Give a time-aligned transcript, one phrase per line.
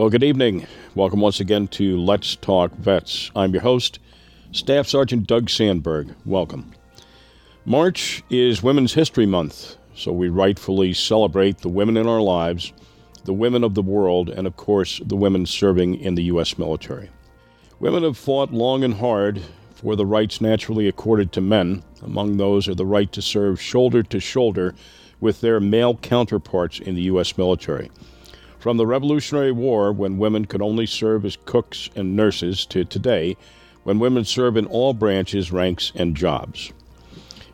[0.00, 0.66] Well, good evening.
[0.94, 3.30] Welcome once again to Let's Talk Vets.
[3.36, 3.98] I'm your host,
[4.50, 6.14] Staff Sergeant Doug Sandberg.
[6.24, 6.72] Welcome.
[7.66, 12.72] March is Women's History Month, so we rightfully celebrate the women in our lives,
[13.24, 16.56] the women of the world, and of course, the women serving in the U.S.
[16.56, 17.10] military.
[17.78, 19.42] Women have fought long and hard
[19.74, 21.82] for the rights naturally accorded to men.
[22.00, 24.74] Among those are the right to serve shoulder to shoulder
[25.20, 27.36] with their male counterparts in the U.S.
[27.36, 27.90] military.
[28.60, 33.38] From the Revolutionary War, when women could only serve as cooks and nurses, to today,
[33.84, 36.70] when women serve in all branches, ranks, and jobs.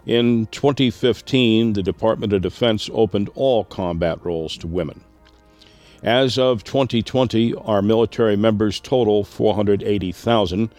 [0.05, 5.01] In 2015, the Department of Defense opened all combat roles to women.
[6.03, 10.71] As of 2020, our military members total 480,000.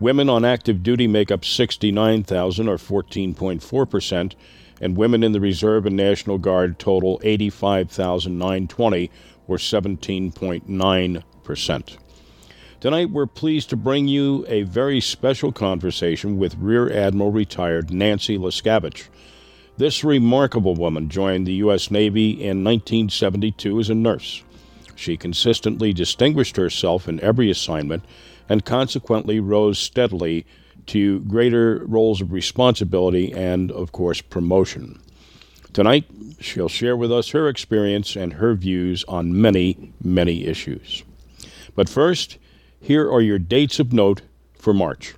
[0.00, 4.34] Women on active duty make up 69,000, or 14.4%,
[4.80, 9.10] and women in the Reserve and National Guard total 85,920,
[9.48, 11.96] or 17.9%.
[12.80, 18.36] Tonight, we're pleased to bring you a very special conversation with Rear Admiral retired Nancy
[18.36, 19.08] Lescavage.
[19.76, 21.90] This remarkable woman joined the U.S.
[21.90, 24.42] Navy in 1972 as a nurse.
[24.96, 28.04] She consistently distinguished herself in every assignment
[28.48, 30.44] and consequently rose steadily
[30.86, 35.00] to greater roles of responsibility and, of course, promotion.
[35.72, 36.04] Tonight,
[36.38, 41.02] she'll share with us her experience and her views on many, many issues.
[41.74, 42.36] But first,
[42.78, 44.20] here are your dates of note
[44.54, 45.14] for March.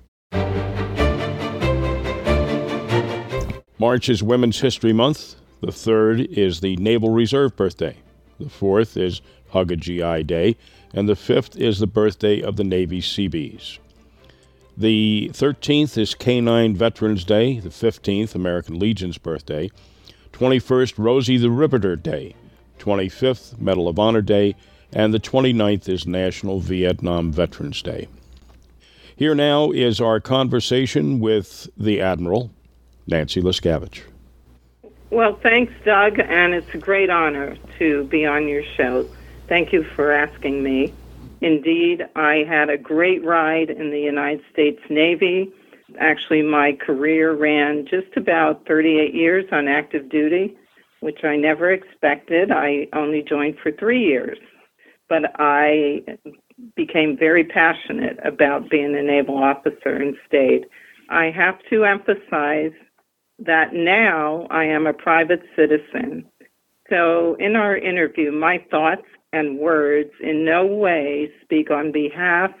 [3.77, 5.35] March is Women's History Month.
[5.59, 7.97] The third is the Naval Reserve birthday.
[8.39, 10.55] The fourth is Hug a GI Day.
[10.93, 13.79] And the fifth is the birthday of the Navy Seabees.
[14.77, 17.59] The 13th is Canine Veterans Day.
[17.59, 19.69] The 15th, American Legion's birthday.
[20.35, 22.35] 21st, Rosie the Riveter Day,
[22.79, 24.53] 25th, Medal of Honor Day,
[24.91, 28.09] and the 29th is National Vietnam Veterans Day.
[29.15, 32.51] Here now is our conversation with the Admiral,
[33.07, 34.01] Nancy Lescavage.
[35.09, 39.09] Well, thanks, Doug, and it's a great honor to be on your show.
[39.47, 40.93] Thank you for asking me.
[41.39, 45.53] Indeed, I had a great ride in the United States Navy
[45.99, 50.55] Actually, my career ran just about 38 years on active duty,
[50.99, 52.51] which I never expected.
[52.51, 54.37] I only joined for three years,
[55.09, 56.03] but I
[56.75, 60.65] became very passionate about being a naval officer and stayed.
[61.09, 62.71] I have to emphasize
[63.39, 66.25] that now I am a private citizen.
[66.89, 72.51] So, in our interview, my thoughts and words in no way speak on behalf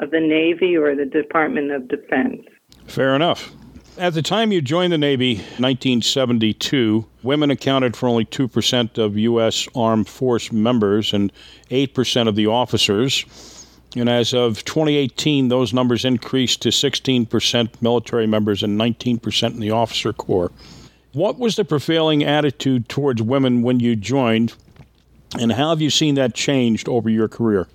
[0.00, 2.42] of the Navy or the Department of Defense.
[2.86, 3.52] Fair enough.
[3.98, 9.68] At the time you joined the Navy, 1972, women accounted for only 2% of U.S.
[9.74, 11.30] Armed Force members and
[11.70, 13.26] 8% of the officers.
[13.94, 19.70] And as of 2018, those numbers increased to 16% military members and 19% in the
[19.70, 20.50] officer corps.
[21.12, 24.54] What was the prevailing attitude towards women when you joined,
[25.38, 27.68] and how have you seen that changed over your career?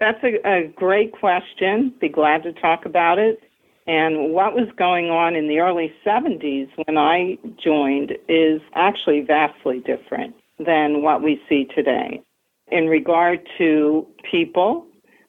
[0.00, 1.92] That's a, a great question.
[2.00, 3.42] Be glad to talk about it.
[3.86, 9.80] And what was going on in the early 70s when I joined is actually vastly
[9.80, 12.22] different than what we see today.
[12.70, 14.86] In regard to people,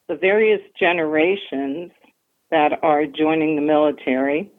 [0.08, 1.92] the various generations
[2.52, 4.52] that are joining the military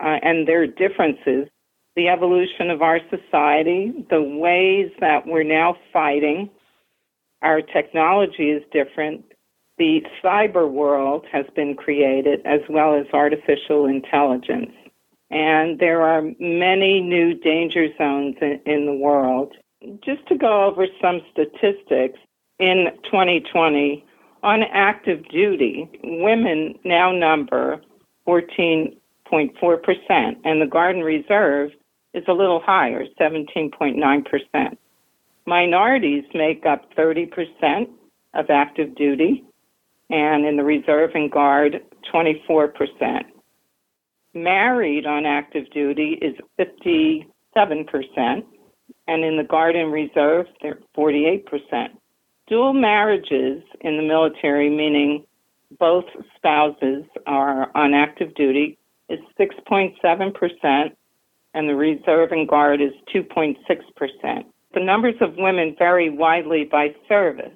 [0.00, 1.48] uh, and their differences,
[1.96, 6.50] the evolution of our society, the ways that we're now fighting,
[7.40, 9.24] our technology is different,
[9.78, 14.72] the cyber world has been created as well as artificial intelligence.
[15.30, 19.52] And there are many new danger zones in, in, the world.
[20.04, 22.18] Just to go over some statistics,
[22.58, 24.04] in 2020,
[24.42, 27.80] on active duty, women now number
[28.26, 28.96] 14.4%,
[30.44, 31.70] and the Guard and Reserve
[32.14, 34.76] is a little higher, 17.9%.
[35.46, 37.88] Minorities make up 30%
[38.34, 39.44] of active duty,
[40.10, 41.80] and in the reserve and guard,
[42.12, 43.22] 24%.
[44.34, 47.24] Married on active duty is 57%,
[49.06, 51.44] and in the guard and reserve, they're 48%.
[52.46, 55.24] Dual marriages in the military, meaning
[55.78, 56.04] both
[56.36, 58.78] spouses are on active duty,
[59.08, 60.90] is 6.7%,
[61.54, 64.44] and the reserve and guard is 2.6%.
[64.74, 67.52] The numbers of women vary widely by service.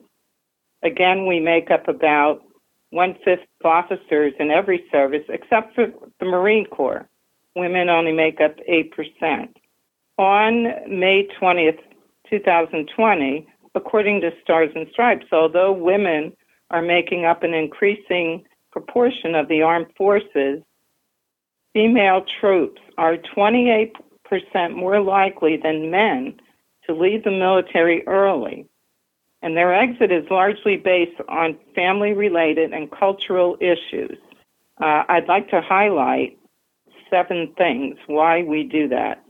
[0.82, 2.42] Again, we make up about
[2.90, 5.86] one fifth of officers in every service except for
[6.20, 7.08] the Marine Corps.
[7.54, 9.48] Women only make up 8%.
[10.18, 11.78] On May 20th,
[12.28, 16.32] 2020, according to Stars and Stripes, although women
[16.70, 20.62] are making up an increasing proportion of the armed forces,
[21.72, 23.92] female troops are 28%
[24.74, 26.34] more likely than men
[26.86, 28.66] to leave the military early.
[29.42, 34.16] And their exit is largely based on family related and cultural issues.
[34.80, 36.38] Uh, I'd like to highlight
[37.10, 39.22] seven things why we do that.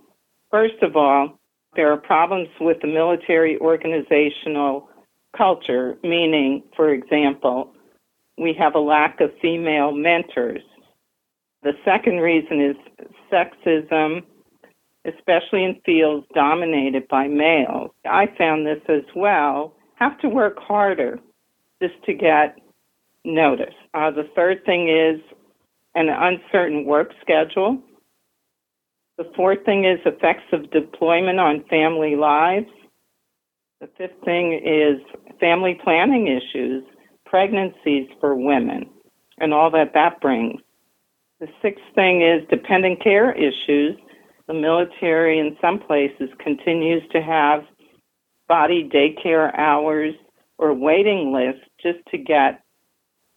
[0.50, 1.38] First of all,
[1.74, 4.88] there are problems with the military organizational
[5.36, 7.72] culture, meaning, for example,
[8.38, 10.62] we have a lack of female mentors.
[11.62, 12.76] The second reason is
[13.32, 14.22] sexism,
[15.06, 17.90] especially in fields dominated by males.
[18.04, 19.74] I found this as well.
[20.02, 21.20] Have to work harder
[21.80, 22.58] just to get
[23.24, 23.74] notice.
[23.94, 25.20] Uh, the third thing is
[25.94, 27.80] an uncertain work schedule.
[29.16, 32.66] The fourth thing is effects of deployment on family lives.
[33.80, 35.00] The fifth thing is
[35.38, 36.82] family planning issues,
[37.24, 38.90] pregnancies for women,
[39.38, 40.60] and all that that brings.
[41.38, 43.96] The sixth thing is dependent care issues.
[44.48, 47.62] The military, in some places, continues to have
[48.52, 50.14] body daycare hours
[50.58, 52.62] or waiting lists just to get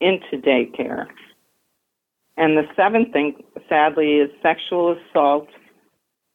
[0.02, 1.08] into daycare.
[2.36, 5.48] And the seventh thing, sadly, is sexual assault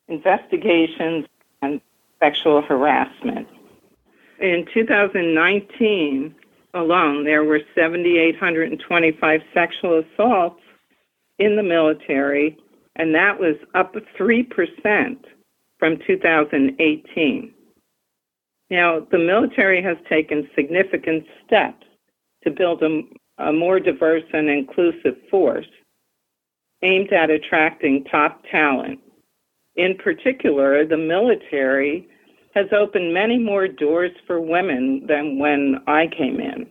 [0.09, 1.27] investigations
[1.61, 1.83] and
[2.21, 3.47] sexual harassment.
[4.41, 6.35] In 2019
[6.73, 10.63] alone, there were 7,825 sexual assaults
[11.39, 12.57] in the military,
[12.97, 15.19] and that was up 3%
[15.79, 17.55] from 2018.
[18.71, 21.85] Now, the military has taken significant steps
[22.45, 23.03] to build a,
[23.39, 25.67] a more diverse and inclusive force
[26.83, 29.01] aimed at attracting top talent
[29.77, 32.09] in particular, the military
[32.55, 36.67] has opened many more doors for women than when I came in.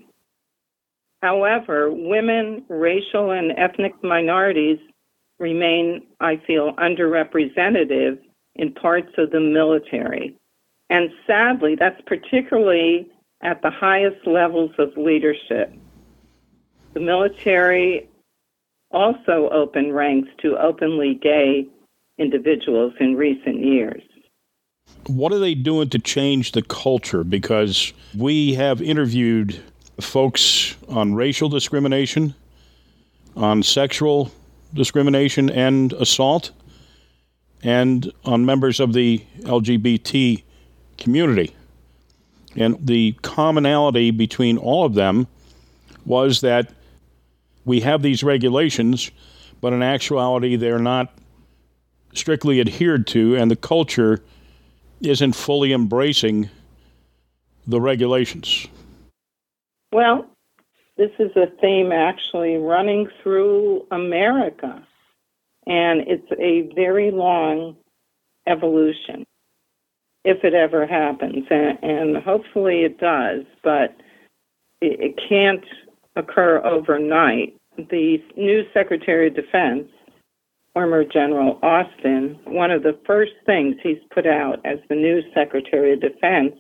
[1.22, 4.78] However, women, racial, and ethnic minorities
[5.40, 8.20] remain, I feel, underrepresented
[8.56, 10.36] in parts of the military.
[10.90, 13.08] And sadly, that's particularly
[13.42, 15.74] at the highest levels of leadership.
[16.94, 18.10] The military
[18.92, 21.68] also opened ranks to openly gay
[22.18, 24.02] individuals in recent years.
[25.08, 27.24] What are they doing to change the culture?
[27.24, 29.62] Because we have interviewed
[30.02, 32.34] folks on racial discrimination,
[33.36, 34.32] on sexual
[34.74, 36.52] discrimination and assault,
[37.64, 40.44] and on members of the LGBT
[41.00, 41.56] community.
[42.56, 45.28] And the commonality between all of them
[46.06, 46.72] was that
[47.66, 49.12] we have these regulations,
[49.62, 51.14] but in actuality, they're not
[52.14, 54.24] strictly adhered to, and the culture
[55.02, 56.50] isn't fully embracing
[57.68, 58.68] the regulations.
[59.92, 60.26] Well,
[60.98, 64.86] this is a theme actually running through America,
[65.68, 67.78] and it's a very long
[68.48, 69.26] evolution
[70.24, 73.96] if it ever happens, and, and hopefully it does, but
[74.82, 75.66] it, it can't
[76.16, 77.56] occur overnight.
[77.78, 79.88] The new Secretary of Defense
[80.74, 85.94] former General Austin, one of the first things he's put out as the new Secretary
[85.94, 86.56] of Defense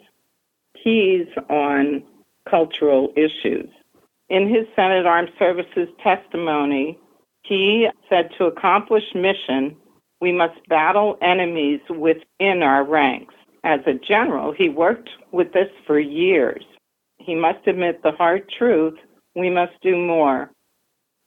[0.84, 2.04] keys on
[2.50, 3.70] cultural issues.
[4.30, 6.98] In his Senate Armed Services testimony,
[7.44, 9.76] he said to accomplish mission,
[10.22, 13.34] we must battle enemies within our ranks.
[13.64, 16.64] As a general, he worked with this for years.
[17.18, 18.98] He must admit the hard truth
[19.36, 20.52] we must do more.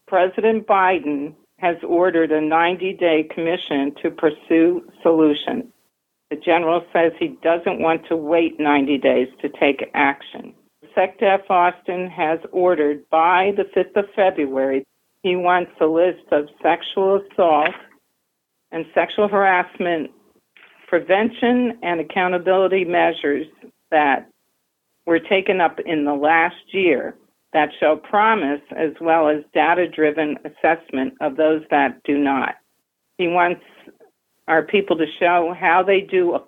[0.08, 5.64] President Biden has ordered a 90 day commission to pursue solutions.
[6.30, 10.54] The general says he doesn't want to wait 90 days to take action.
[10.96, 14.84] SecDef Austin has ordered by the 5th of February,
[15.22, 17.74] he wants a list of sexual assault
[18.72, 20.10] and sexual harassment
[20.92, 23.46] prevention and accountability measures
[23.90, 24.28] that
[25.06, 27.16] were taken up in the last year
[27.54, 32.56] that show promise as well as data driven assessment of those that do not.
[33.16, 33.62] He wants
[34.48, 36.38] our people to show how they do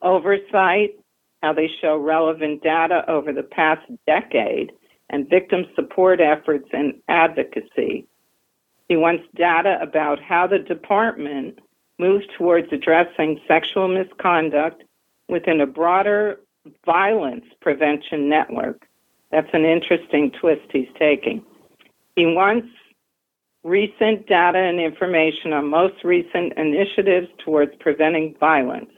[0.00, 0.92] oversight,
[1.42, 4.72] how they show relevant data over the past decade,
[5.10, 8.06] and victim support efforts and advocacy.
[8.88, 11.58] He wants data about how the department
[11.98, 14.84] moves towards addressing sexual misconduct
[15.28, 16.40] within a broader
[16.84, 18.86] violence prevention network
[19.34, 21.44] that's an interesting twist he's taking.
[22.14, 22.68] He wants
[23.64, 28.90] recent data and information on most recent initiatives towards preventing violence.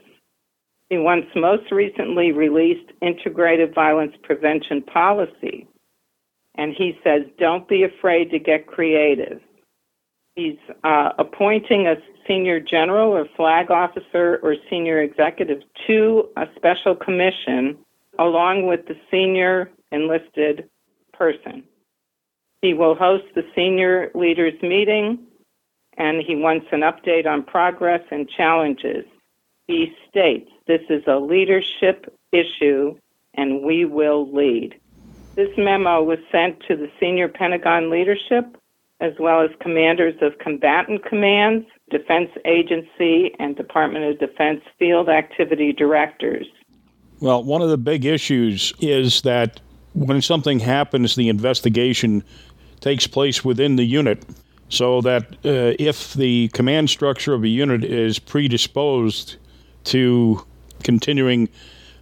[0.91, 5.67] He wants most recently released Integrated Violence Prevention Policy.
[6.53, 9.41] And he says, don't be afraid to get creative.
[10.35, 11.95] He's uh, appointing a
[12.27, 17.77] senior general or flag officer or senior executive to a special commission
[18.19, 20.69] along with the senior enlisted
[21.13, 21.63] person.
[22.61, 25.19] He will host the senior leaders meeting
[25.97, 29.05] and he wants an update on progress and challenges.
[29.67, 32.95] He states this is a leadership issue
[33.33, 34.79] and we will lead.
[35.35, 38.57] This memo was sent to the senior Pentagon leadership
[38.99, 45.71] as well as commanders of combatant commands, Defense Agency, and Department of Defense field activity
[45.71, 46.47] directors.
[47.19, 49.59] Well, one of the big issues is that
[49.93, 52.23] when something happens, the investigation
[52.79, 54.23] takes place within the unit.
[54.69, 59.37] So that uh, if the command structure of a unit is predisposed
[59.85, 60.45] to
[60.83, 61.49] continuing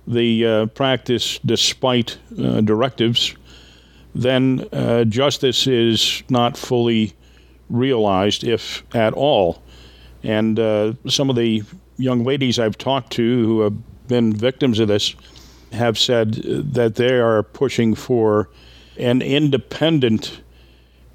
[0.08, 3.36] the uh, practice despite uh, directives,
[4.16, 7.14] then uh, justice is not fully
[7.70, 9.62] realized, if at all.
[10.24, 11.64] And uh, some of the
[11.98, 15.16] young ladies I've talked to who have been victims of this
[15.74, 18.50] have said that they are pushing for
[18.98, 20.42] an independent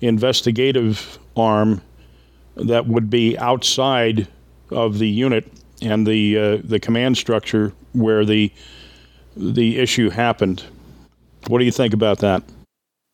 [0.03, 1.81] investigative arm
[2.57, 4.29] that would be outside
[4.71, 5.51] of the unit
[5.83, 8.53] and the uh, the command structure where the
[9.37, 10.63] the issue happened.
[11.47, 12.43] What do you think about that?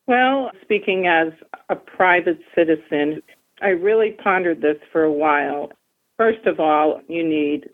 [0.07, 1.33] Well, speaking as
[1.67, 3.21] a private citizen,
[3.61, 5.71] I really pondered this for a while.
[6.15, 7.69] First of all, you need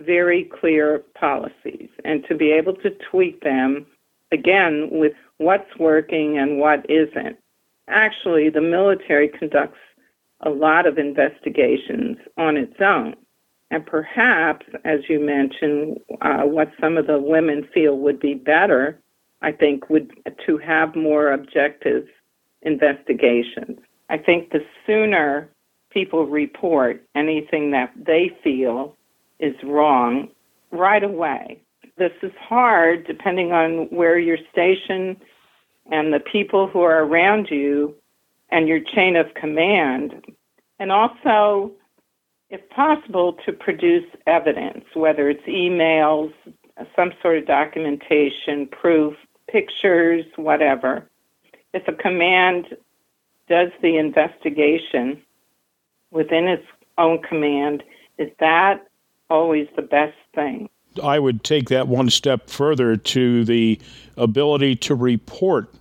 [0.00, 3.86] very clear policies and to be able to tweak them
[4.32, 7.36] again with what's working and what isn't.
[7.86, 9.78] Actually, the military conducts
[10.40, 13.14] a lot of investigations on its own.
[13.70, 18.98] And perhaps, as you mentioned, uh, what some of the women feel would be better
[19.44, 20.10] I think, would
[20.46, 22.06] to have more objective
[22.62, 23.78] investigations.
[24.08, 25.50] I think the sooner
[25.90, 28.96] people report anything that they feel
[29.38, 30.28] is wrong
[30.72, 31.60] right away.
[31.98, 35.18] This is hard depending on where you're stationed
[35.92, 37.94] and the people who are around you
[38.48, 40.24] and your chain of command.
[40.78, 41.70] And also,
[42.48, 46.32] if possible, to produce evidence, whether it's emails,
[46.96, 49.14] some sort of documentation, proof
[49.54, 51.08] pictures, whatever.
[51.72, 52.66] If a command
[53.48, 55.22] does the investigation
[56.10, 56.66] within its
[56.98, 57.84] own command,
[58.18, 58.84] is that
[59.30, 60.68] always the best thing?
[61.00, 63.80] I would take that one step further to the
[64.16, 65.72] ability to report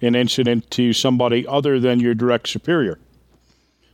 [0.00, 2.98] an incident to somebody other than your direct superior.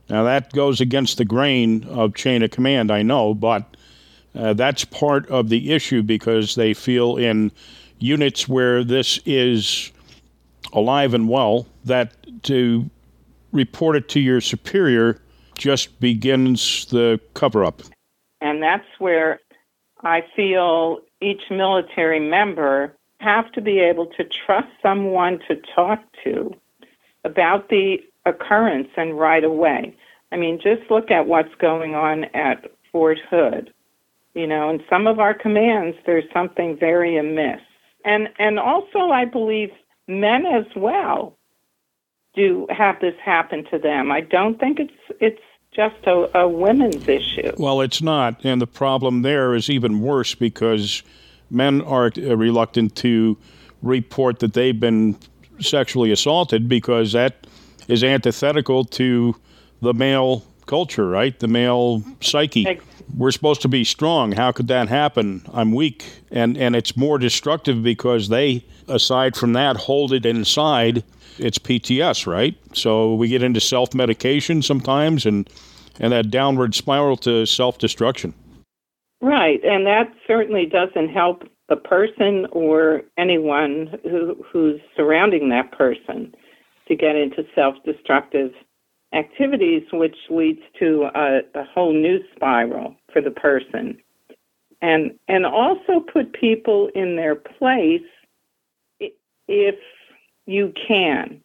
[0.09, 3.77] Now, that goes against the grain of chain of command, I know, but
[4.33, 7.51] uh, that's part of the issue because they feel in
[7.99, 9.91] units where this is
[10.73, 12.13] alive and well, that
[12.43, 12.89] to
[13.51, 15.21] report it to your superior
[15.57, 17.81] just begins the cover up.
[18.41, 19.39] And that's where
[20.03, 26.53] I feel each military member have to be able to trust someone to talk to
[27.25, 29.93] about the occurrence and right away.
[30.31, 33.73] I mean, just look at what's going on at Fort Hood.
[34.35, 37.59] You know, in some of our commands, there's something very amiss
[38.05, 39.69] and and also I believe
[40.07, 41.37] men as well
[42.35, 44.11] do have this happen to them.
[44.11, 45.41] I don't think it's it's
[45.71, 47.51] just a, a women's issue.
[47.57, 51.03] Well, it's not, and the problem there is even worse because
[51.51, 53.37] men are reluctant to
[53.81, 55.17] report that they've been
[55.59, 57.47] sexually assaulted because that
[57.87, 59.35] is antithetical to
[59.81, 61.37] the male culture, right?
[61.39, 62.79] The male psyche
[63.15, 64.31] we're supposed to be strong.
[64.31, 65.41] How could that happen?
[65.53, 66.05] I'm weak.
[66.31, 71.03] And, and it's more destructive because they, aside from that, hold it inside.
[71.37, 72.55] It's PTS, right?
[72.73, 75.49] So we get into self medication sometimes and,
[75.99, 78.33] and that downward spiral to self destruction.
[79.21, 79.59] Right.
[79.63, 86.33] And that certainly doesn't help the person or anyone who, who's surrounding that person
[86.87, 88.51] to get into self destructive
[89.13, 93.97] activities, which leads to a, a whole new spiral for the person.
[94.81, 98.01] And, and also put people in their place
[99.47, 99.75] if
[100.45, 101.41] you can.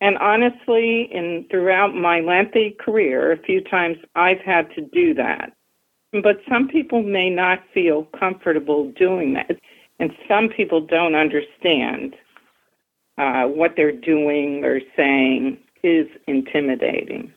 [0.00, 5.52] And honestly, in throughout my lengthy career, a few times I've had to do that.
[6.12, 9.58] But some people may not feel comfortable doing that.
[9.98, 12.14] And some people don't understand
[13.18, 15.58] uh, what they're doing or saying
[15.88, 17.32] is intimidating,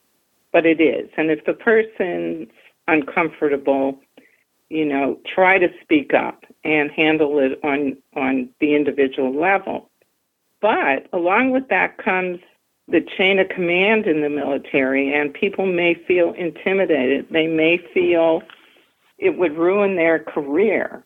[0.51, 1.09] but it is.
[1.17, 2.49] And if the person's
[2.87, 3.99] uncomfortable,
[4.69, 9.89] you know, try to speak up and handle it on on the individual level.
[10.61, 12.39] But along with that comes
[12.87, 17.27] the chain of command in the military, and people may feel intimidated.
[17.31, 18.41] They may feel
[19.17, 21.05] it would ruin their career.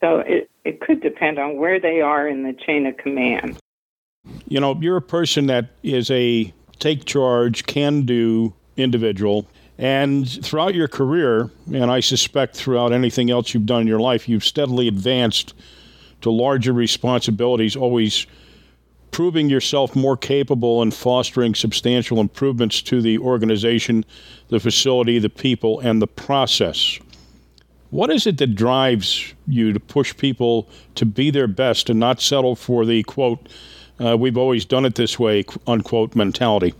[0.00, 3.58] So it, it could depend on where they are in the chain of command.
[4.48, 9.46] You know, you're a person that is a take charge, can do individual.
[9.78, 14.28] And throughout your career, and I suspect throughout anything else you've done in your life,
[14.28, 15.54] you've steadily advanced
[16.20, 18.26] to larger responsibilities, always
[19.10, 24.04] proving yourself more capable and fostering substantial improvements to the organization,
[24.48, 26.98] the facility, the people, and the process.
[27.90, 32.20] What is it that drives you to push people to be their best and not
[32.20, 33.48] settle for the quote,
[34.00, 36.74] uh, we've always done it this way, unquote, mentality?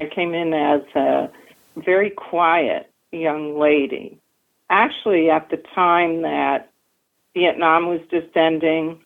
[0.00, 1.30] I came in as a
[1.76, 4.18] very quiet young lady.
[4.70, 6.70] Actually, at the time that
[7.34, 9.00] Vietnam was just ending,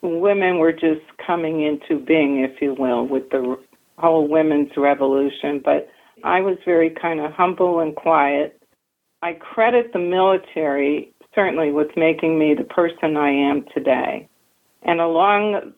[0.00, 3.58] women were just coming into being, if you will, with the
[3.98, 5.60] whole women's revolution.
[5.64, 5.88] But
[6.24, 8.60] I was very kind of humble and quiet.
[9.22, 14.28] I credit the military certainly with making me the person I am today.
[14.82, 15.72] And along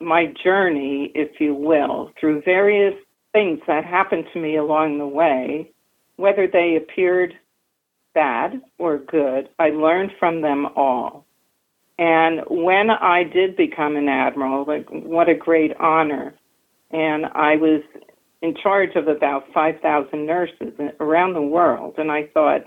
[0.00, 2.94] my journey, if you will, through various
[3.32, 5.70] things that happened to me along the way,
[6.16, 7.34] whether they appeared
[8.14, 11.24] bad or good, I learned from them all.
[11.98, 16.34] And when I did become an admiral, like what a great honor.
[16.90, 17.82] And I was
[18.40, 21.94] in charge of about 5,000 nurses around the world.
[21.98, 22.62] And I thought,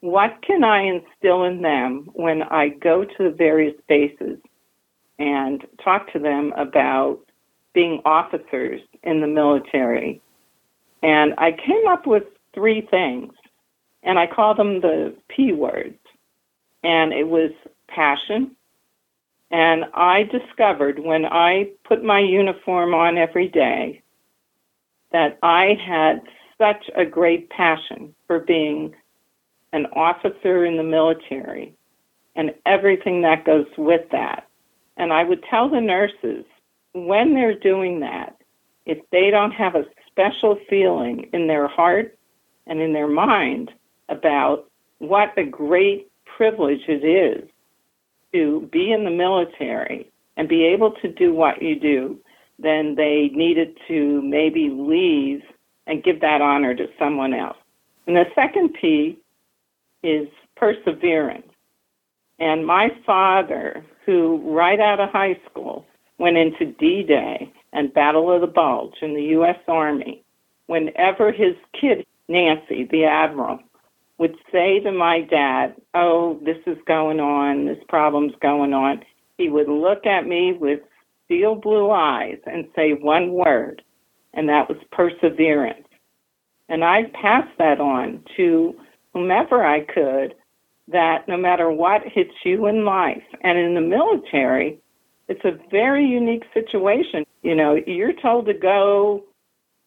[0.00, 4.38] what can I instill in them when I go to the various bases
[5.18, 7.20] and talk to them about
[7.72, 10.20] being officers in the military?
[11.02, 12.24] And I came up with
[12.54, 13.32] three things,
[14.02, 15.98] and I call them the P words.
[16.82, 17.50] And it was
[17.88, 18.56] passion,
[19.50, 24.02] and I discovered when I put my uniform on every day
[25.12, 26.22] that I had
[26.58, 28.94] such a great passion for being
[29.72, 31.74] an officer in the military
[32.36, 34.43] and everything that goes with that.
[34.96, 36.44] And I would tell the nurses
[36.92, 38.36] when they're doing that,
[38.86, 42.16] if they don't have a special feeling in their heart
[42.66, 43.70] and in their mind
[44.08, 47.48] about what a great privilege it is
[48.32, 52.18] to be in the military and be able to do what you do,
[52.58, 55.42] then they needed to maybe leave
[55.86, 57.56] and give that honor to someone else.
[58.06, 59.18] And the second P
[60.02, 61.48] is perseverance.
[62.44, 65.86] And my father, who right out of high school
[66.18, 69.56] went into D Day and Battle of the Bulge in the U.S.
[69.66, 70.22] Army,
[70.66, 73.60] whenever his kid, Nancy, the Admiral,
[74.18, 79.02] would say to my dad, Oh, this is going on, this problem's going on,
[79.38, 80.80] he would look at me with
[81.24, 83.80] steel blue eyes and say one word,
[84.34, 85.88] and that was perseverance.
[86.68, 88.74] And I passed that on to
[89.14, 90.34] whomever I could
[90.88, 94.78] that no matter what hits you in life, and in the military,
[95.28, 97.24] it's a very unique situation.
[97.42, 99.24] You know, you're told to go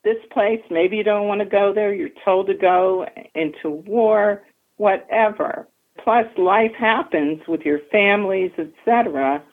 [0.04, 3.06] this place, maybe you don't want to go there, you're told to go
[3.36, 4.44] into war,
[4.78, 5.68] whatever.
[6.04, 9.44] Plus, life happens with your families, etc.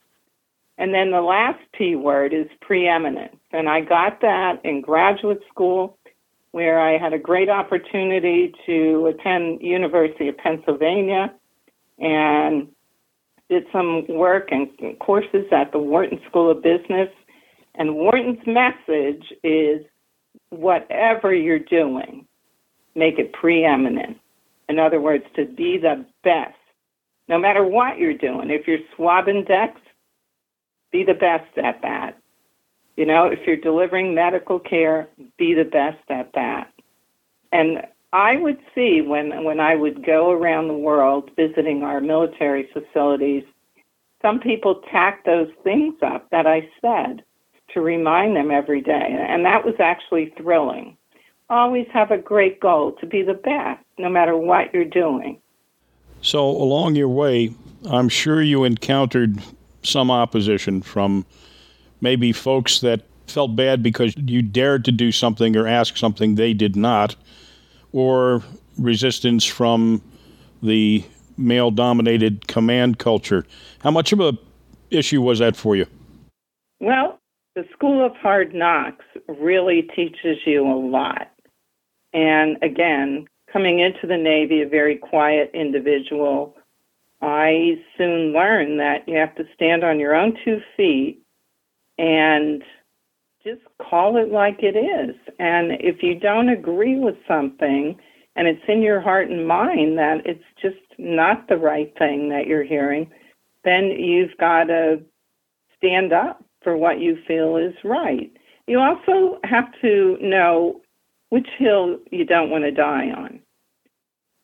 [0.78, 3.36] And then the last P word is preeminence.
[3.52, 5.98] And I got that in graduate school
[6.54, 11.34] where I had a great opportunity to attend University of Pennsylvania
[11.98, 12.68] and
[13.50, 14.68] did some work and
[15.00, 17.08] courses at the Wharton School of Business.
[17.74, 19.84] And Wharton's message is
[20.50, 22.24] whatever you're doing,
[22.94, 24.18] make it preeminent.
[24.68, 26.54] In other words, to be the best,
[27.26, 28.50] no matter what you're doing.
[28.50, 29.80] If you're swabbing decks,
[30.92, 32.16] be the best at that.
[32.96, 36.72] You know, if you're delivering medical care, be the best at that.
[37.52, 42.68] And I would see when when I would go around the world visiting our military
[42.72, 43.42] facilities,
[44.22, 47.24] some people tack those things up that I said
[47.72, 49.24] to remind them every day.
[49.28, 50.96] And that was actually thrilling.
[51.50, 55.40] Always have a great goal to be the best, no matter what you're doing.
[56.22, 57.54] So, along your way,
[57.90, 59.42] I'm sure you encountered
[59.82, 61.26] some opposition from
[62.00, 66.52] maybe folks that felt bad because you dared to do something or ask something they
[66.52, 67.16] did not,
[67.92, 68.42] or
[68.78, 70.02] resistance from
[70.62, 71.04] the
[71.36, 73.44] male dominated command culture.
[73.80, 74.36] How much of a
[74.90, 75.86] issue was that for you?
[76.80, 77.18] Well,
[77.54, 81.30] the School of Hard Knocks really teaches you a lot.
[82.12, 86.56] And again, coming into the Navy, a very quiet individual,
[87.22, 91.23] I soon learned that you have to stand on your own two feet
[91.98, 92.62] and
[93.44, 95.14] just call it like it is.
[95.38, 97.96] And if you don't agree with something
[98.36, 102.46] and it's in your heart and mind that it's just not the right thing that
[102.46, 103.10] you're hearing,
[103.64, 105.00] then you've got to
[105.76, 108.32] stand up for what you feel is right.
[108.66, 110.80] You also have to know
[111.28, 113.40] which hill you don't want to die on.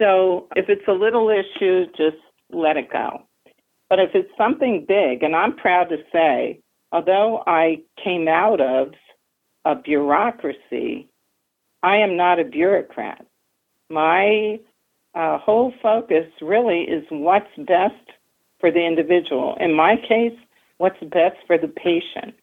[0.01, 2.17] So if it's a little issue, just
[2.53, 3.23] let it go.
[3.89, 6.61] But if it's something big, and I'm proud to say,
[6.93, 8.93] although I came out of
[9.65, 11.09] a bureaucracy,
[11.83, 13.27] I am not a bureaucrat.
[13.89, 14.61] My
[15.15, 17.95] uh, whole focus really is what's best
[18.61, 19.57] for the individual.
[19.61, 20.39] In my case,
[20.79, 22.35] what's best for the patient.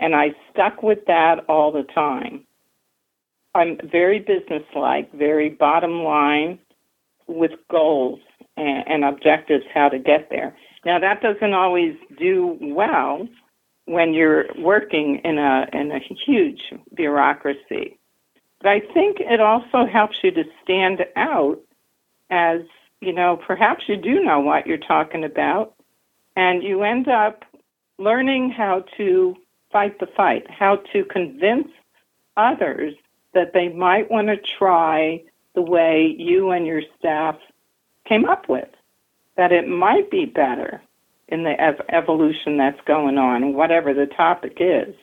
[0.00, 2.46] And I stuck with that all the time.
[3.54, 6.58] I'm very businesslike, very bottom line
[7.26, 8.20] with goals
[8.56, 10.56] and, and objectives how to get there.
[10.84, 13.26] Now that doesn't always do well
[13.86, 16.60] when you're working in a in a huge
[16.94, 17.98] bureaucracy.
[18.60, 21.60] But I think it also helps you to stand out
[22.30, 22.62] as,
[23.00, 25.74] you know, perhaps you do know what you're talking about
[26.34, 27.44] and you end up
[27.98, 29.36] learning how to
[29.70, 31.68] fight the fight, how to convince
[32.36, 32.94] others
[33.34, 35.22] that they might want to try
[35.54, 37.36] the way you and your staff
[38.08, 38.68] came up with,
[39.36, 40.80] that it might be better
[41.28, 44.94] in the ev- evolution that's going on, whatever the topic is.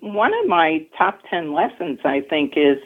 [0.00, 2.78] One of my top 10 lessons, I think, is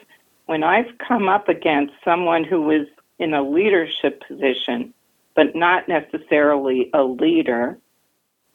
[0.45, 2.87] when I've come up against someone who was
[3.19, 4.93] in a leadership position,
[5.35, 7.77] but not necessarily a leader,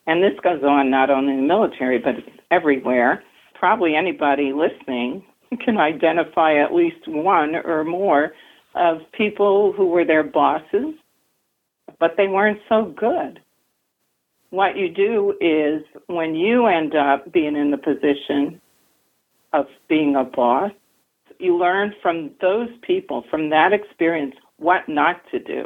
[0.06, 2.16] and this goes on not only in the military, but
[2.50, 3.22] everywhere.
[3.54, 5.24] Probably anybody listening
[5.64, 8.32] can identify at least one or more
[8.74, 10.94] of people who were their bosses,
[11.98, 13.40] but they weren't so good
[14.50, 18.60] what you do is when you end up being in the position
[19.52, 20.72] of being a boss,
[21.38, 25.64] you learn from those people, from that experience, what not to do,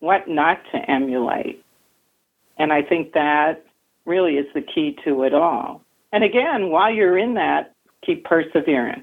[0.00, 1.64] what not to emulate.
[2.58, 3.64] And I think that
[4.04, 5.82] really is the key to it all.
[6.12, 7.74] And again, while you're in that,
[8.04, 9.02] keep persevering.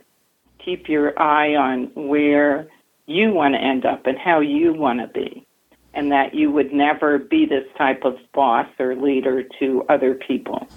[0.63, 2.67] Keep your eye on where
[3.07, 5.45] you want to end up and how you want to be
[5.93, 10.67] and that you would never be this type of boss or leader to other people.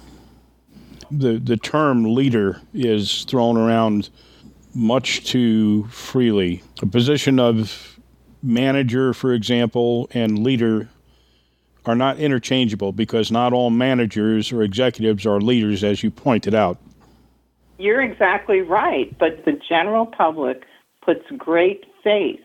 [1.10, 4.10] The the term leader is thrown around
[4.74, 6.62] much too freely.
[6.82, 7.98] A position of
[8.42, 10.88] manager, for example, and leader
[11.86, 16.78] are not interchangeable because not all managers or executives are leaders, as you pointed out.
[17.78, 20.64] You're exactly right, but the general public
[21.04, 22.40] puts great faith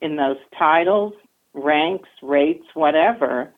[0.00, 1.14] in those titles
[1.54, 3.50] ranks, rates, whatever,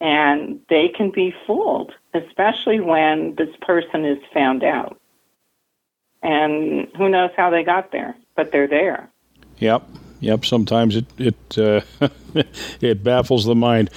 [0.00, 5.00] and they can be fooled, especially when this person is found out.
[6.22, 9.08] And who knows how they got there, but they're there.
[9.58, 9.82] Yep,
[10.20, 10.44] yep.
[10.44, 11.80] Sometimes it it uh,
[12.80, 13.90] it baffles the mind.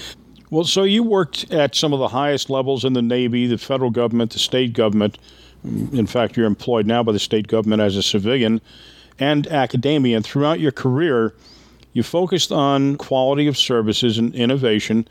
[0.51, 3.89] Well, so you worked at some of the highest levels in the Navy, the federal
[3.89, 5.17] government, the state government.
[5.63, 8.59] In fact, you're employed now by the state government as a civilian
[9.17, 10.17] and academia.
[10.17, 11.33] And throughout your career,
[11.93, 15.07] you focused on quality of services and innovation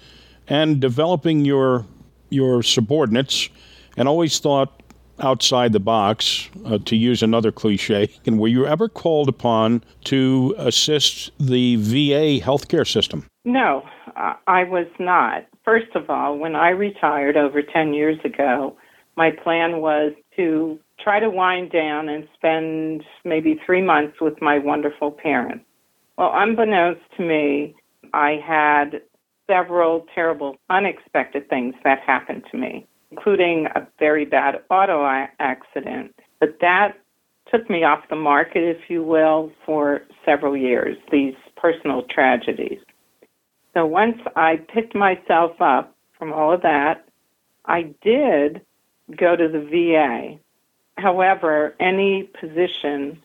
[0.49, 1.87] and developing your
[2.31, 3.49] your subordinates
[3.97, 4.81] and always thought
[5.23, 8.09] outside the box, uh, to use another cliche.
[8.27, 13.27] And were you ever called upon to assist the VA healthcare system?
[13.45, 13.83] No,
[14.47, 15.47] I was not.
[15.65, 18.77] First of all, when I retired over 10 years ago,
[19.17, 24.59] my plan was to try to wind down and spend maybe three months with my
[24.59, 25.65] wonderful parents.
[26.21, 27.75] Well, unbeknownst to me,
[28.13, 29.01] I had
[29.47, 35.03] several terrible, unexpected things that happened to me, including a very bad auto
[35.39, 36.15] accident.
[36.39, 36.99] But that
[37.51, 42.81] took me off the market, if you will, for several years, these personal tragedies.
[43.73, 47.09] So once I picked myself up from all of that,
[47.65, 48.61] I did
[49.17, 50.39] go to the VA.
[51.03, 53.23] However, any position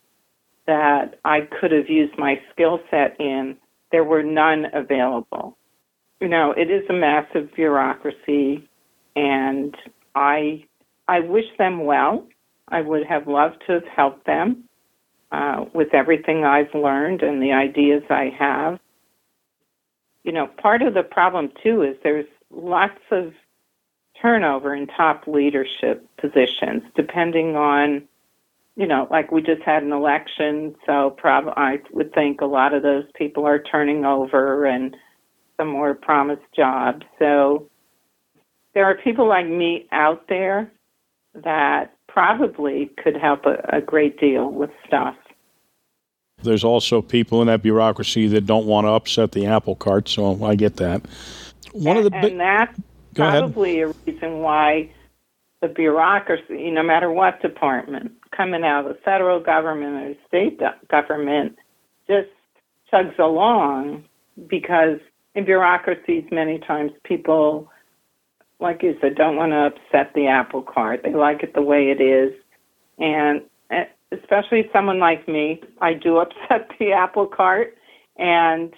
[0.66, 3.56] that I could have used my skill set in,
[3.92, 5.56] there were none available.
[6.20, 8.68] You know, it is a massive bureaucracy,
[9.14, 9.74] and
[10.14, 10.64] I
[11.08, 12.26] I wish them well.
[12.68, 14.64] I would have loved to have helped them
[15.30, 18.80] uh, with everything I've learned and the ideas I have.
[20.24, 23.32] You know, part of the problem too is there's lots of
[24.20, 28.02] turnover in top leadership positions, depending on
[28.76, 32.74] you know, like we just had an election, so probably I would think a lot
[32.74, 34.94] of those people are turning over, and
[35.56, 37.04] some more promised jobs.
[37.18, 37.68] So
[38.74, 40.70] there are people like me out there
[41.34, 45.16] that probably could help a, a great deal with stuff.
[46.42, 50.44] There's also people in that bureaucracy that don't want to upset the apple cart, so
[50.44, 51.02] I get that.
[51.72, 52.78] One and, of the bi- and that's
[53.14, 53.96] probably ahead.
[54.06, 54.90] a reason why
[55.66, 61.56] the bureaucracy, no matter what department, coming out of the federal government or state government,
[62.06, 62.28] just
[62.92, 64.04] chugs along
[64.48, 64.98] because
[65.34, 67.70] in bureaucracies, many times people,
[68.60, 71.00] like you said, don't want to upset the apple cart.
[71.02, 72.32] They like it the way it is.
[72.98, 77.76] And eh, especially someone like me, I do upset the apple cart
[78.16, 78.72] and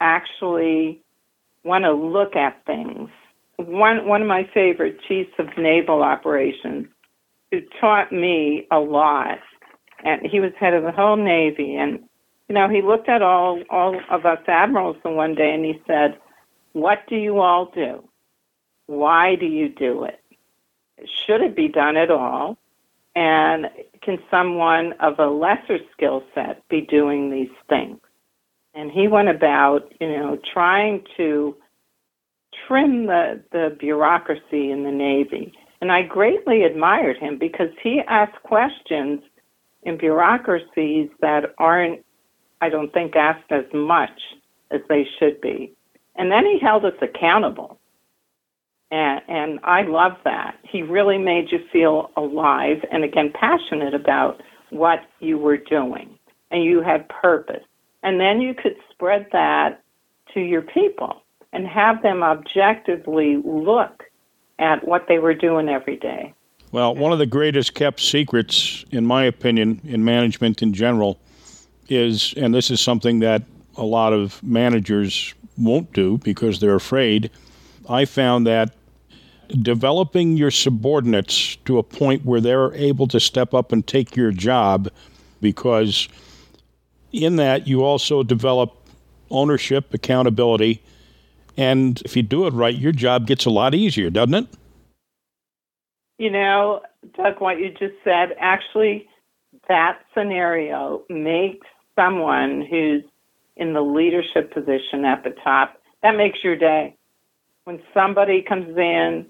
[0.00, 1.00] actually
[1.64, 3.10] want to look at things.
[3.66, 6.86] One one of my favorite chiefs of naval operations
[7.50, 9.38] who taught me a lot
[10.04, 12.00] and he was head of the whole navy and
[12.48, 16.18] you know, he looked at all all of us admirals one day and he said,
[16.72, 18.06] "What do you all do?
[18.86, 20.20] Why do you do it?
[21.06, 22.58] Should it be done at all?
[23.14, 23.70] And
[24.02, 27.98] can someone of a lesser skill set be doing these things?"
[28.74, 31.56] And he went about, you know, trying to
[32.66, 35.52] trim the, the bureaucracy in the Navy.
[35.80, 39.20] And I greatly admired him because he asked questions
[39.82, 42.04] in bureaucracies that aren't
[42.62, 44.18] I don't think, asked as much
[44.70, 45.74] as they should be.
[46.14, 47.78] And then he held us accountable.
[48.92, 50.54] And, and I love that.
[50.62, 56.16] He really made you feel alive and, again, passionate about what you were doing.
[56.52, 57.64] And you had purpose.
[58.04, 59.82] And then you could spread that
[60.32, 64.04] to your people and have them objectively look
[64.58, 66.34] at what they were doing every day.
[66.70, 71.20] Well, one of the greatest kept secrets, in my opinion, in management in general,
[71.88, 73.42] is, and this is something that
[73.76, 77.30] a lot of managers won't do because they're afraid.
[77.88, 78.74] I found that
[79.60, 84.30] developing your subordinates to a point where they're able to step up and take your
[84.30, 84.88] job
[85.42, 86.08] because
[87.12, 88.74] in that you also develop
[89.30, 90.82] ownership, accountability,
[91.56, 94.46] and if you do it right, your job gets a lot easier, doesn't it?
[96.18, 96.82] You know,
[97.16, 99.08] Doug, what you just said, actually,
[99.68, 103.02] that scenario makes someone who's
[103.56, 106.96] in the leadership position at the top, that makes your day.
[107.64, 109.26] When somebody comes in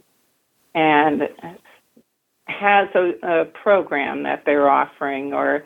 [0.75, 1.23] and
[2.47, 5.65] has a, a program that they're offering or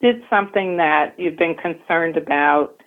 [0.00, 2.81] did something that you've been concerned about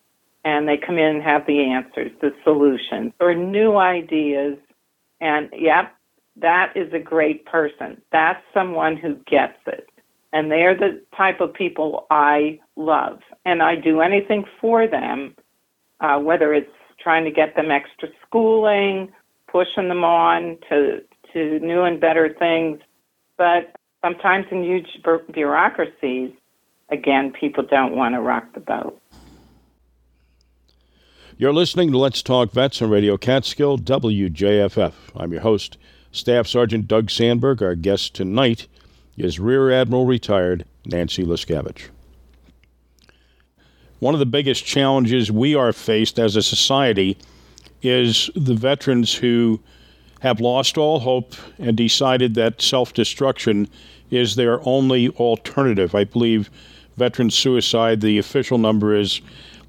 [0.45, 4.57] and they come in and have the answers, the solutions, or new ideas.
[5.19, 5.93] And yep,
[6.37, 7.99] that is a great person.
[8.11, 9.89] That's someone who gets it.
[10.31, 13.19] And they're the type of people I love.
[13.43, 15.35] And I do anything for them,
[15.99, 19.11] uh, whether it's trying to get them extra schooling,
[19.51, 20.99] pushing them on to,
[21.33, 22.79] to new and better things.
[23.37, 25.01] But sometimes in huge
[25.33, 26.31] bureaucracies,
[26.89, 29.01] again, people don't want to rock the boat.
[31.37, 34.93] You're listening to Let's Talk Vets on Radio Catskill, WJFF.
[35.17, 35.77] I'm your host,
[36.13, 37.61] Staff Sergeant Doug Sandberg.
[37.61, 38.67] Our guest tonight
[39.17, 41.89] is Rear Admiral retired Nancy Lescavage.
[43.99, 47.17] One of the biggest challenges we are faced as a society
[47.81, 49.59] is the veterans who
[50.21, 53.67] have lost all hope and decided that self destruction
[54.09, 55.95] is their only alternative.
[55.95, 56.49] I believe
[56.95, 59.19] veteran suicide, the official number is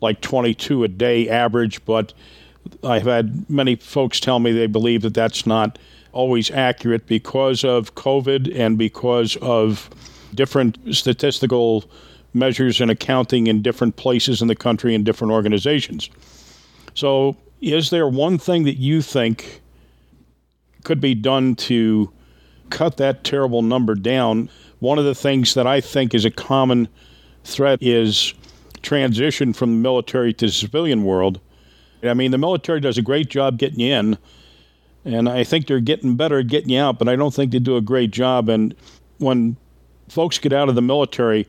[0.06, 2.14] like 22 a day average, but
[2.84, 5.80] I've had many folks tell me they believe that that's not
[6.12, 9.90] always accurate because of COVID and because of
[10.32, 11.90] different statistical
[12.34, 16.08] measures and accounting in different places in the country and different organizations.
[16.94, 19.60] So, is there one thing that you think
[20.84, 22.12] could be done to
[22.70, 24.50] cut that terrible number down?
[24.78, 26.86] One of the things that I think is a common
[27.42, 28.34] threat is
[28.86, 31.40] transition from the military to the civilian world.
[32.02, 34.18] I mean, the military does a great job getting you in,
[35.04, 37.58] and I think they're getting better at getting you out, but I don't think they
[37.58, 38.48] do a great job.
[38.48, 38.74] And
[39.18, 39.56] when
[40.08, 41.48] folks get out of the military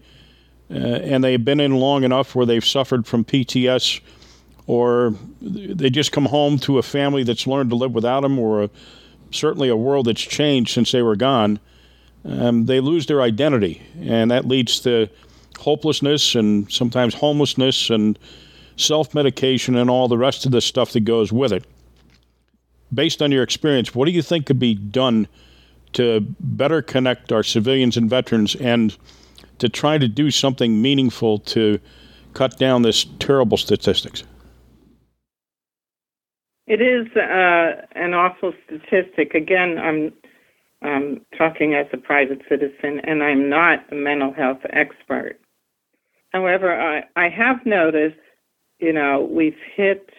[0.71, 4.01] uh, and they've been in long enough where they've suffered from PTS
[4.65, 8.63] or they just come home to a family that's learned to live without them or
[8.63, 8.69] a,
[9.31, 11.59] certainly a world that's changed since they were gone,
[12.25, 13.81] um, they lose their identity.
[14.01, 15.07] And that leads to
[15.67, 18.17] hopelessness and sometimes homelessness and
[18.77, 21.65] self medication and all the rest of the stuff that goes with it
[22.93, 25.27] based on your experience, what do you think could be done
[25.91, 28.97] to better connect our civilians and veterans and
[29.59, 31.79] to try to do something meaningful to
[32.33, 34.23] cut down this terrible statistics?
[36.65, 39.33] It is uh, an awful statistic.
[39.33, 40.13] Again, I'm
[40.81, 45.39] I'm talking as a private citizen, and I'm not a mental health expert.
[46.33, 48.19] However, I, I have noticed,
[48.79, 50.09] you know, we've hit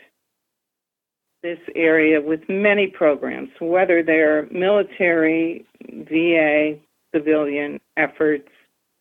[1.43, 6.79] this area with many programs, whether they're military, VA,
[7.15, 8.49] civilian efforts.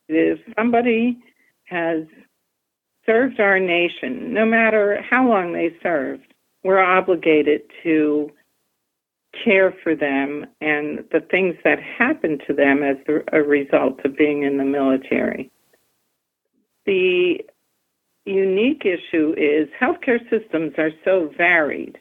[0.07, 1.17] If somebody
[1.65, 2.03] has
[3.05, 8.31] served our nation, no matter how long they served, we're obligated to
[9.43, 12.97] care for them and the things that happen to them as
[13.31, 15.51] a result of being in the military.
[16.87, 17.41] The
[18.25, 21.97] unique issue is healthcare systems are so varied.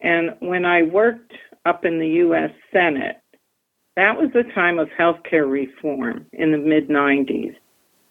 [0.00, 1.32] And when I worked
[1.66, 2.50] up in the U.S.
[2.72, 3.16] Senate,
[3.96, 7.54] that was the time of healthcare reform in the mid 90s.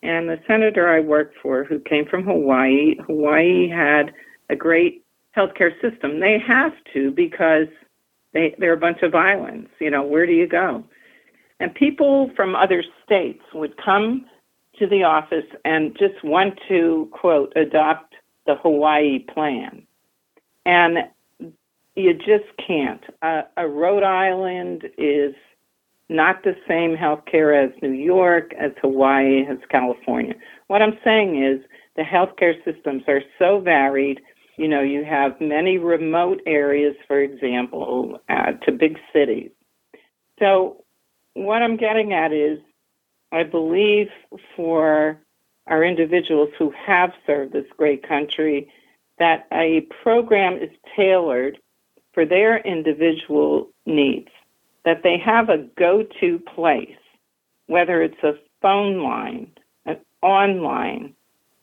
[0.02, 4.12] And the senator I worked for, who came from Hawaii, Hawaii had
[4.50, 5.04] a great
[5.38, 6.20] healthcare system.
[6.20, 7.68] They have to because
[8.34, 9.70] they, they're a bunch of islands.
[9.80, 10.84] You know, where do you go?
[11.60, 14.26] And people from other states would come
[14.80, 18.16] to the office and just want to, quote, adopt
[18.46, 19.84] the Hawaii plan.
[20.66, 21.00] And
[21.96, 23.04] you just can't.
[23.22, 25.36] Uh, a Rhode Island is
[26.10, 30.34] not the same healthcare as New York, as Hawaii, as California.
[30.68, 31.62] What I'm saying is
[31.96, 34.22] the healthcare systems are so varied
[34.60, 39.52] you know, you have many remote areas, for example, uh, to big cities.
[40.38, 40.84] So,
[41.34, 42.60] what I'm getting at is,
[43.32, 44.08] I believe
[44.56, 45.20] for
[45.68, 48.72] our individuals who have served this great country,
[49.20, 51.60] that a program is tailored
[52.14, 54.30] for their individual needs,
[54.86, 56.90] that they have a go to place,
[57.68, 59.52] whether it's a phone line,
[59.86, 61.14] an online,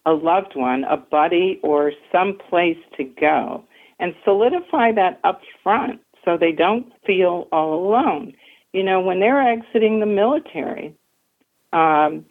[0.05, 3.64] a loved one, a buddy, or some place to go,
[3.98, 8.33] and solidify that up front so they don't feel all alone.
[8.72, 10.94] You know, when they're exiting the military,
[11.77, 12.25] um,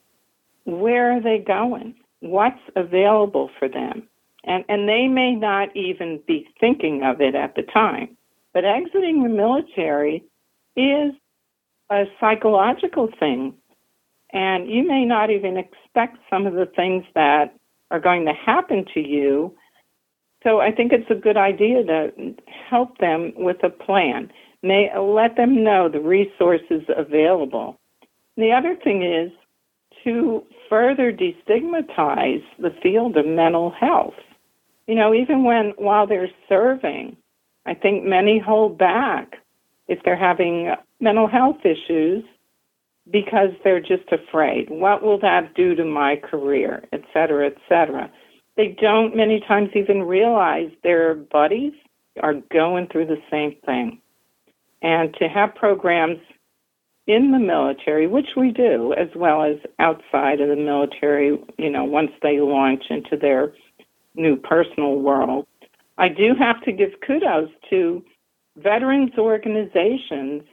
[0.64, 1.96] where are they going?
[2.22, 4.08] What's available for them?
[4.44, 8.18] And, and they may not even be thinking of it at the time.
[8.54, 10.24] But exiting the military
[10.76, 11.14] is
[11.92, 13.54] a psychological thing.
[14.34, 17.56] And you may not even expect some of the things that
[17.92, 19.56] are going to happen to you.
[20.44, 22.36] So I think it's a good idea to
[22.70, 24.32] help them with a plan.
[24.64, 27.80] May let them know the resources available.
[28.38, 29.32] The other thing is
[30.04, 34.14] to further destigmatize the field of mental health.
[34.88, 37.18] You know, even when while they're serving,
[37.66, 39.38] I think many hold back
[39.88, 42.24] if they're having mental health issues
[43.12, 44.70] because they're just afraid.
[44.70, 48.12] What will that do to my career, et cetera, et cetera?
[48.58, 51.74] They don't many times even realize their buddies
[52.22, 54.02] are going through the same thing.
[54.82, 56.20] And to have programs
[57.08, 61.84] in the military, which we do, as well as outside of the military, you know,
[61.84, 63.54] once they launch into their
[64.16, 65.46] new personal world,
[65.98, 68.04] I do have to give kudos to
[68.58, 70.44] veterans organizations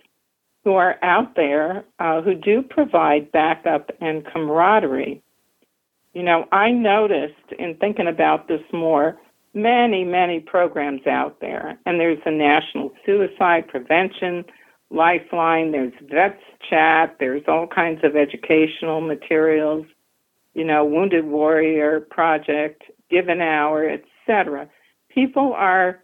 [0.65, 5.23] who are out there uh, who do provide backup and camaraderie.
[6.15, 9.19] You know, I noticed in thinking about this more,
[9.55, 14.45] many, many programs out there, and there's a National Suicide Prevention
[14.93, 19.87] Lifeline, there's Vets Chat, there's all kinds of educational materials,
[20.55, 24.69] you know, Wounded Warrior Project, Give an Hour, etc.
[25.09, 25.99] People are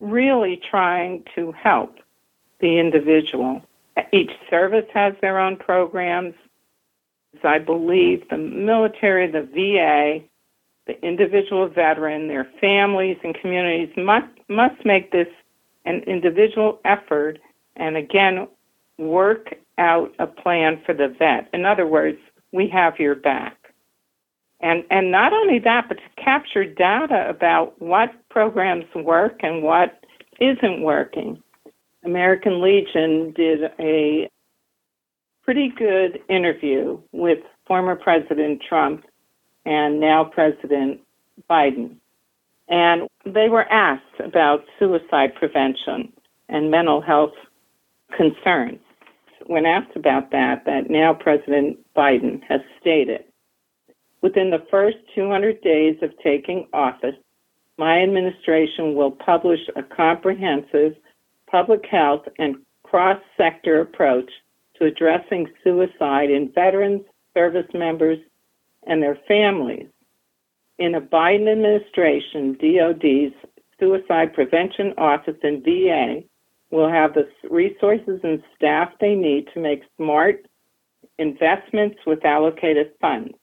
[0.00, 1.96] really trying to help
[2.60, 3.62] the individual.
[4.12, 6.34] Each service has their own programs.
[7.44, 10.24] I believe the military, the VA,
[10.86, 15.28] the individual veteran, their families and communities must must make this
[15.84, 17.38] an individual effort
[17.78, 18.48] and again
[18.98, 21.48] work out a plan for the vet.
[21.52, 22.18] In other words,
[22.52, 23.56] we have your back.
[24.60, 30.02] And and not only that, but to capture data about what programs work and what
[30.40, 31.42] isn't working.
[32.04, 34.28] American Legion did a
[35.42, 39.04] pretty good interview with former President Trump
[39.64, 41.00] and now President
[41.48, 41.96] Biden.
[42.68, 46.12] And they were asked about suicide prevention
[46.48, 47.32] and mental health
[48.16, 48.80] concerns.
[49.46, 53.24] When asked about that, that now President Biden has stated
[54.20, 57.14] within the first 200 days of taking office,
[57.76, 60.96] my administration will publish a comprehensive
[61.50, 64.30] public health, and cross sector approach
[64.76, 67.02] to addressing suicide in veterans,
[67.34, 68.18] service members,
[68.86, 69.86] and their families.
[70.78, 73.34] In a Biden administration, DOD's
[73.80, 76.22] Suicide Prevention Office in VA
[76.70, 80.46] will have the resources and staff they need to make smart
[81.18, 83.34] investments with allocated funds.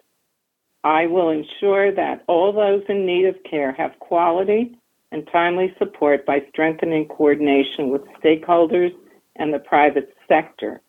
[0.84, 4.78] I will ensure that all those in need of care have quality
[5.12, 8.94] and timely support by strengthening coordination with stakeholders
[9.36, 10.82] and the private sector.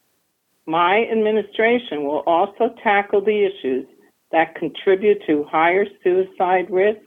[0.66, 3.86] My administration will also tackle the issues
[4.32, 7.00] that contribute to higher suicide risk,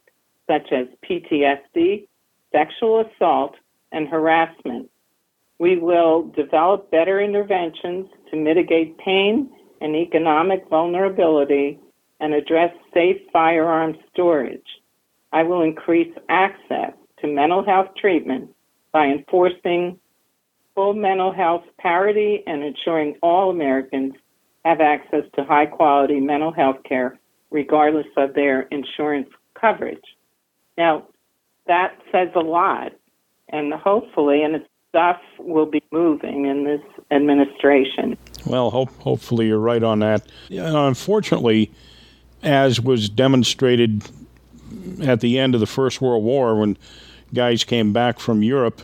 [0.48, 2.08] such as PTSD,
[2.52, 3.56] sexual assault,
[3.92, 4.90] and harassment.
[5.60, 9.50] We will develop better interventions to mitigate pain
[9.82, 11.80] and economic vulnerability
[12.20, 14.66] and address safe firearm storage.
[15.32, 18.50] I will increase access to mental health treatment
[18.92, 20.00] by enforcing
[20.76, 24.14] full mental health parity and ensuring all Americans
[24.66, 27.20] have access to high quality mental health care
[27.52, 29.30] regardless of their insurance
[29.60, 30.04] coverage.
[30.78, 31.08] Now,
[31.68, 32.94] that says a lot,
[33.50, 34.56] and hopefully, and
[34.90, 36.82] stuff will be moving in this
[37.12, 38.18] administration.
[38.46, 40.24] Well, hope, hopefully, you're right on that.
[40.50, 41.72] unfortunately,
[42.44, 44.04] as was demonstrated
[45.02, 46.78] at the end of the First World War when
[47.34, 48.82] guys came back from Europe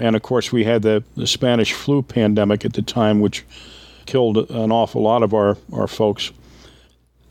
[0.00, 3.44] and of course, we had the, the Spanish flu pandemic at the time, which
[4.06, 6.32] killed an awful lot of our, our folks.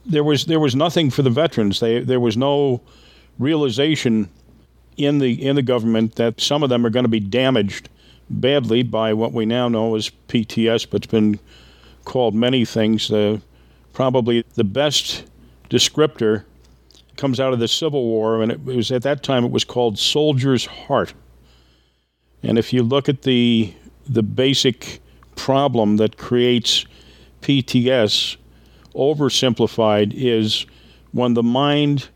[0.06, 1.80] There was there was nothing for the veterans.
[1.80, 2.82] They, there was no
[3.40, 4.30] realization
[4.98, 7.90] in the in the government that some of them are going to be damaged
[8.30, 11.40] badly by what we now know as PTS, but it's been
[12.06, 13.12] called many things.
[13.12, 13.40] Uh,
[13.94, 15.24] probably the best
[15.70, 16.44] descriptor
[17.18, 19.98] comes out of the Civil War, and it was at that time it was called
[19.98, 21.14] soldier's heart.
[22.42, 23.74] And if you look at the
[24.06, 25.00] the basic
[25.36, 26.86] problem that creates
[27.42, 28.36] PTS,
[28.96, 30.66] oversimplified, is
[31.12, 32.10] when the mind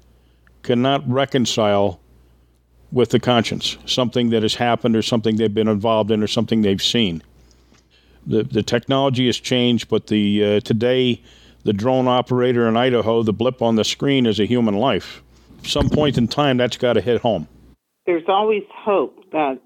[0.64, 2.00] cannot reconcile
[2.92, 6.62] with the conscience, something that has happened or something they've been involved in or something
[6.62, 7.22] they've seen.
[8.26, 11.22] The, the technology has changed, but the uh, today
[11.68, 15.22] the drone operator in Idaho, the blip on the screen is a human life.
[15.64, 17.46] Some point in time, that's got to hit home.
[18.06, 19.60] There's always hope that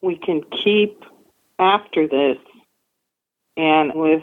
[0.00, 1.02] we can keep
[1.58, 2.36] after this
[3.56, 4.22] and with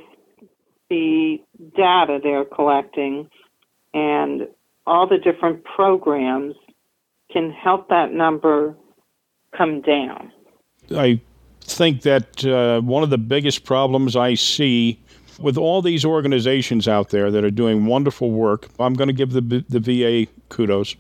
[0.90, 1.42] the
[1.76, 3.30] data they're collecting
[3.94, 4.48] and
[4.88, 6.56] all the different programs
[7.36, 8.74] can help that number
[9.58, 10.32] come down.
[10.96, 11.20] I
[11.60, 15.02] think that uh, one of the biggest problems I see
[15.38, 19.34] with all these organizations out there that are doing wonderful work, I'm going to give
[19.34, 20.96] the, the VA kudos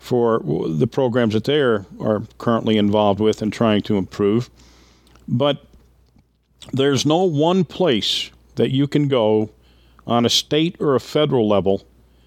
[0.00, 4.50] for the programs that they are, are currently involved with and trying to improve.
[5.28, 5.64] But
[6.72, 9.50] there's no one place that you can go
[10.04, 11.84] on a state or a federal level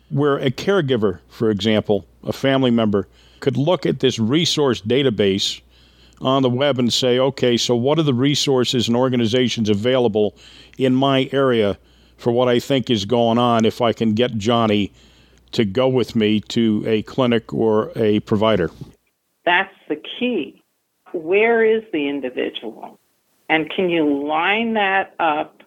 [0.09, 3.07] where a caregiver, for example, a family member,
[3.39, 5.61] could look at this resource database
[6.21, 10.35] on the web and say, okay, so what are the resources and organizations available
[10.77, 11.77] in my area
[12.17, 14.91] for what I think is going on if I can get Johnny
[15.51, 18.71] to go with me to a clinic or a provider?
[19.45, 20.61] That's the key.
[21.13, 22.99] Where is the individual?
[23.49, 25.61] And can you line that up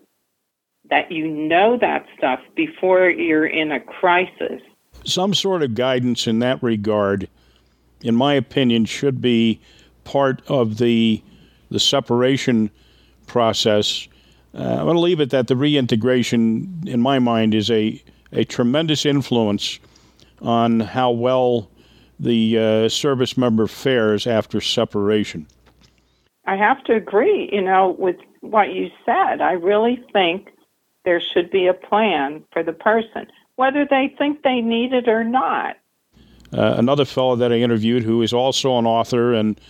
[0.91, 4.61] that you know that stuff before you're in a crisis?
[5.05, 7.29] Some sort of guidance in that regard,
[8.03, 9.61] in my opinion, should be
[10.05, 11.23] part of the
[11.71, 12.71] the separation
[13.27, 14.09] process.
[14.53, 18.45] Uh, I'm going to leave it that the reintegration, in my mind, is a a
[18.45, 19.79] tremendous influence
[20.41, 21.71] on how well
[22.19, 25.47] the uh, service member fares after separation.
[26.47, 29.41] I have to agree, you know, with what you said.
[29.41, 30.49] I really think
[31.05, 33.27] there should be a plan for the person,
[33.57, 35.77] whether they think they need it or not.
[36.53, 39.61] Uh, another fellow that I interviewed, who is also an author and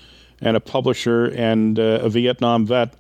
[0.41, 2.95] and a publisher and uh, a Vietnam vet,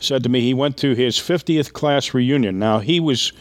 [0.00, 2.58] said to me he went to his 50th class reunion.
[2.58, 3.32] Now he was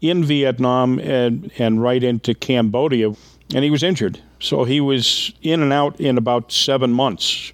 [0.00, 3.14] in Vietnam and, and right into Cambodia,
[3.54, 4.20] and he was injured.
[4.40, 7.52] So he was in and out in about seven months.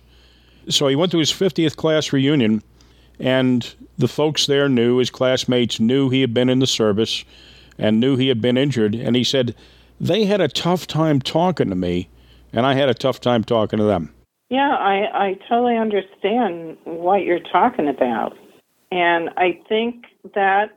[0.69, 2.63] So he went to his 50th class reunion,
[3.19, 7.25] and the folks there knew, his classmates knew he had been in the service
[7.79, 8.95] and knew he had been injured.
[8.95, 9.55] And he said,
[10.01, 12.09] they had a tough time talking to me,
[12.53, 14.13] and I had a tough time talking to them.
[14.49, 18.37] Yeah, I, I totally understand what you're talking about.
[18.91, 20.77] And I think that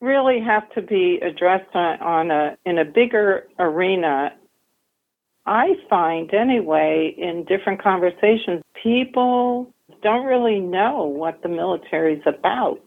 [0.00, 4.32] really have to be addressed on, on a in a bigger arena.
[5.46, 12.78] I find anyway in different conversations, people don't really know what the military is about,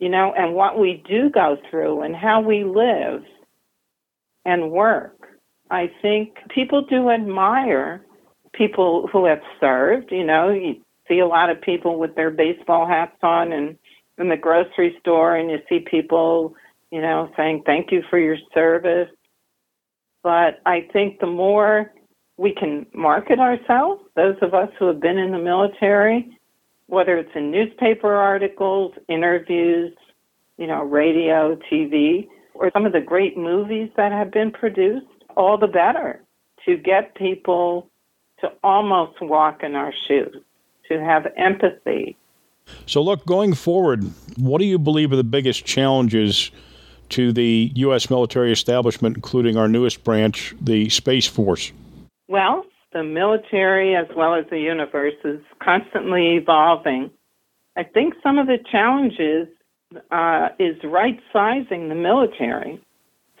[0.00, 3.22] you know, and what we do go through and how we live
[4.44, 5.28] and work.
[5.70, 8.04] I think people do admire
[8.52, 10.12] people who have served.
[10.12, 10.76] You know, you
[11.08, 13.76] see a lot of people with their baseball hats on and
[14.18, 16.54] in the grocery store, and you see people,
[16.90, 19.08] you know, saying thank you for your service.
[20.22, 21.92] But I think the more
[22.36, 26.38] we can market ourselves, those of us who have been in the military,
[26.86, 29.92] whether it's in newspaper articles, interviews,
[30.58, 35.58] you know, radio, TV, or some of the great movies that have been produced, all
[35.58, 36.22] the better
[36.64, 37.88] to get people
[38.40, 40.36] to almost walk in our shoes,
[40.88, 42.16] to have empathy.
[42.86, 44.04] So, look, going forward,
[44.36, 46.50] what do you believe are the biggest challenges
[47.10, 48.08] to the U.S.
[48.08, 51.72] military establishment, including our newest branch, the Space Force?
[52.28, 57.10] Well, the military, as well as the universe, is constantly evolving.
[57.76, 59.48] I think some of the challenges
[60.10, 62.80] uh, is right sizing the military.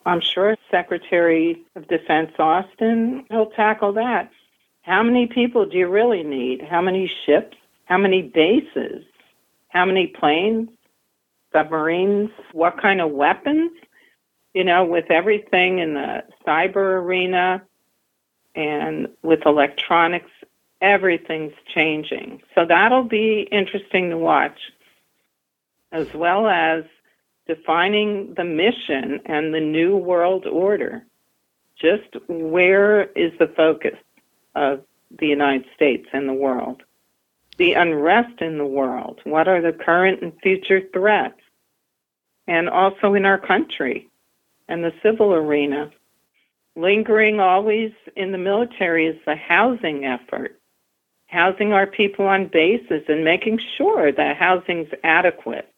[0.06, 4.30] I'm sure Secretary of Defense Austin will tackle that.
[4.82, 6.60] How many people do you really need?
[6.62, 7.56] How many ships?
[7.86, 9.04] How many bases?
[9.68, 10.68] How many planes?
[11.52, 12.30] Submarines?
[12.52, 13.72] What kind of weapons?
[14.52, 17.62] You know, with everything in the cyber arena
[18.54, 20.30] and with electronics,
[20.80, 22.42] everything's changing.
[22.54, 24.58] So that'll be interesting to watch
[25.94, 26.82] as well as
[27.46, 31.06] defining the mission and the new world order.
[31.80, 33.96] Just where is the focus
[34.56, 34.82] of
[35.18, 36.82] the United States and the world?
[37.58, 39.20] The unrest in the world.
[39.22, 41.40] What are the current and future threats?
[42.48, 44.08] And also in our country
[44.68, 45.90] and the civil arena.
[46.74, 50.58] Lingering always in the military is the housing effort.
[51.26, 55.70] Housing our people on bases and making sure that housing's adequate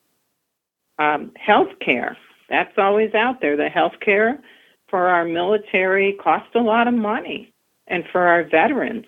[0.98, 2.16] um, health care.
[2.48, 3.56] That's always out there.
[3.56, 4.40] The health care
[4.88, 7.52] for our military costs a lot of money,
[7.88, 9.06] and for our veterans.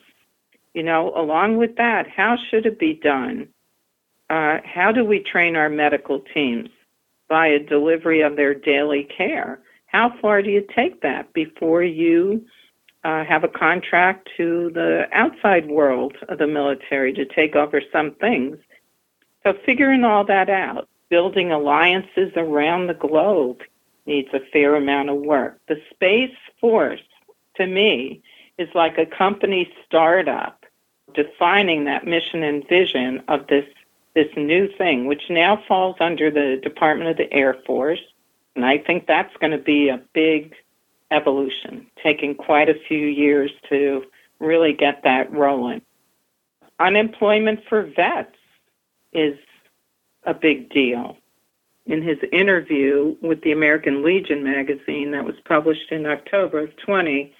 [0.75, 3.49] You know, along with that, how should it be done?
[4.31, 6.69] Uh, how do we train our medical teams
[7.29, 9.61] by a delivery of their daily care?
[9.87, 12.45] How far do you take that before you
[13.05, 18.15] uh, have a contract to the outside world of the military to take over some
[18.21, 18.59] things?
[19.45, 23.61] So, figuring all that out building alliances around the globe
[24.07, 25.59] needs a fair amount of work.
[25.69, 27.01] The Space Force,
[27.57, 28.23] to me,
[28.59, 30.65] is like a company startup
[31.15, 33.65] defining that mission and vision of this
[34.15, 38.01] this new thing, which now falls under the Department of the Air Force.
[38.57, 40.55] And I think that's going to be a big
[41.13, 44.03] evolution, taking quite a few years to
[44.41, 45.83] really get that rolling.
[46.81, 48.35] Unemployment for vets
[49.13, 49.39] is
[50.29, 51.17] a big deal.
[51.87, 57.33] In his interview with the American Legion magazine that was published in October of 20,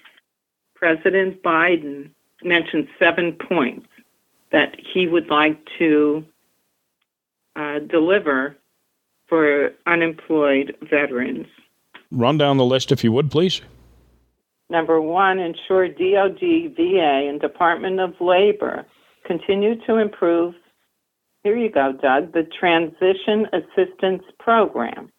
[0.75, 2.09] President Biden
[2.43, 3.85] mentioned seven points
[4.51, 6.25] that he would like to
[7.55, 8.57] uh, deliver
[9.27, 11.45] for unemployed veterans.
[12.09, 13.61] Run down the list if you would, please.
[14.71, 16.39] Number one, ensure DOD,
[16.75, 18.85] VA, and Department of Labor
[19.25, 20.55] continue to improve
[21.43, 25.11] here you go, Doug, the Transition Assistance Program.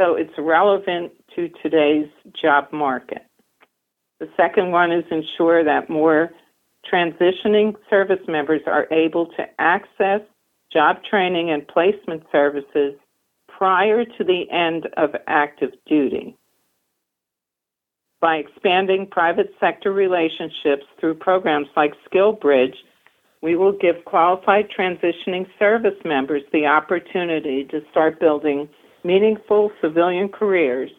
[0.00, 2.08] So it's relevant to today's
[2.40, 3.24] job market.
[4.20, 6.30] The second one is ensure that more
[6.92, 10.20] transitioning service members are able to access
[10.72, 12.94] job training and placement services
[13.48, 16.36] prior to the end of active duty.
[18.20, 22.74] By expanding private sector relationships through programs like SkillBridge,
[23.42, 28.68] we will give qualified transitioning service members the opportunity to start building
[29.04, 30.90] meaningful civilian careers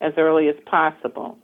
[0.00, 1.38] as early as possible.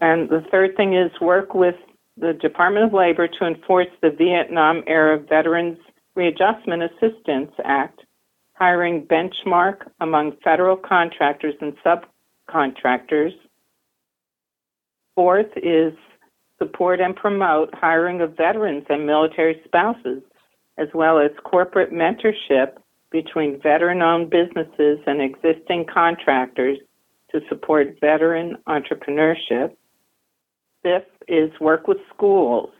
[0.00, 1.74] And the third thing is work with
[2.16, 5.78] the Department of Labor to enforce the Vietnam era Veterans
[6.14, 8.00] Readjustment Assistance Act,
[8.54, 13.32] hiring benchmark among federal contractors and subcontractors.
[15.14, 15.92] Fourth is
[16.58, 20.22] support and promote hiring of veterans and military spouses,
[20.76, 22.76] as well as corporate mentorship
[23.10, 26.78] between veteran owned businesses and existing contractors
[27.30, 29.74] to support veteran entrepreneurship.
[30.82, 32.70] Fifth is work with schools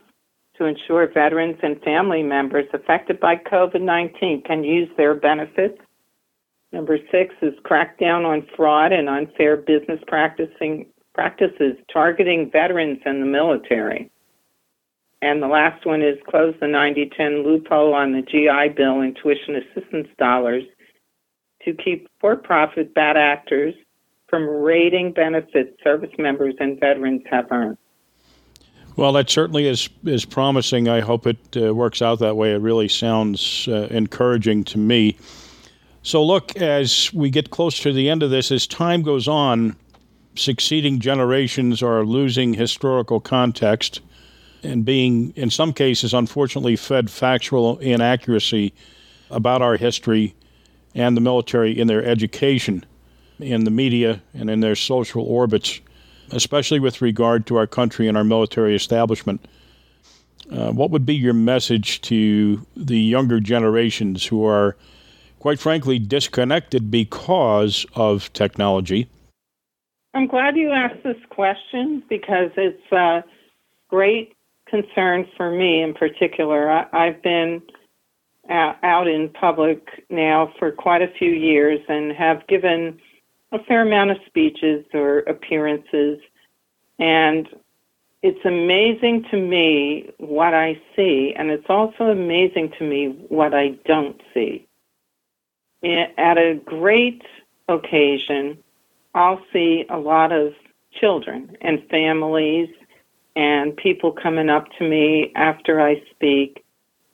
[0.57, 5.79] to ensure veterans and family members affected by COVID 19 can use their benefits.
[6.71, 13.21] Number six is crack down on fraud and unfair business practicing practices targeting veterans and
[13.21, 14.11] the military.
[15.21, 19.55] And the last one is close the 90-10 loophole on the GI Bill and tuition
[19.55, 20.63] assistance dollars
[21.65, 23.73] to keep for-profit bad actors
[24.29, 27.77] from raiding benefits service members and veterans have earned.
[28.95, 30.89] Well, that certainly is is promising.
[30.89, 32.53] I hope it uh, works out that way.
[32.53, 35.17] It really sounds uh, encouraging to me.
[36.01, 39.75] So, look, as we get close to the end of this, as time goes on,
[40.39, 44.01] succeeding generations are losing historical context
[44.63, 48.73] and being, in some cases, unfortunately, fed factual inaccuracy
[49.29, 50.33] about our history
[50.95, 52.85] and the military in their education,
[53.39, 55.79] in the media, and in their social orbits,
[56.31, 59.45] especially with regard to our country and our military establishment.
[60.51, 64.75] Uh, what would be your message to the younger generations who are,
[65.39, 69.07] quite frankly, disconnected because of technology?
[70.13, 73.23] I'm glad you asked this question because it's a
[73.89, 74.35] great
[74.67, 76.69] concern for me in particular.
[76.71, 77.61] I, have been
[78.49, 82.99] out in public now for quite a few years and have given
[83.51, 86.19] a fair amount of speeches or appearances.
[86.97, 87.47] And
[88.23, 93.69] it's amazing to me what I see, and it's also amazing to me what I
[93.85, 94.67] don't see.
[95.83, 97.21] At a great
[97.69, 98.57] occasion,
[99.15, 100.53] I'll see a lot of
[100.99, 102.69] children and families
[103.35, 106.63] and people coming up to me after I speak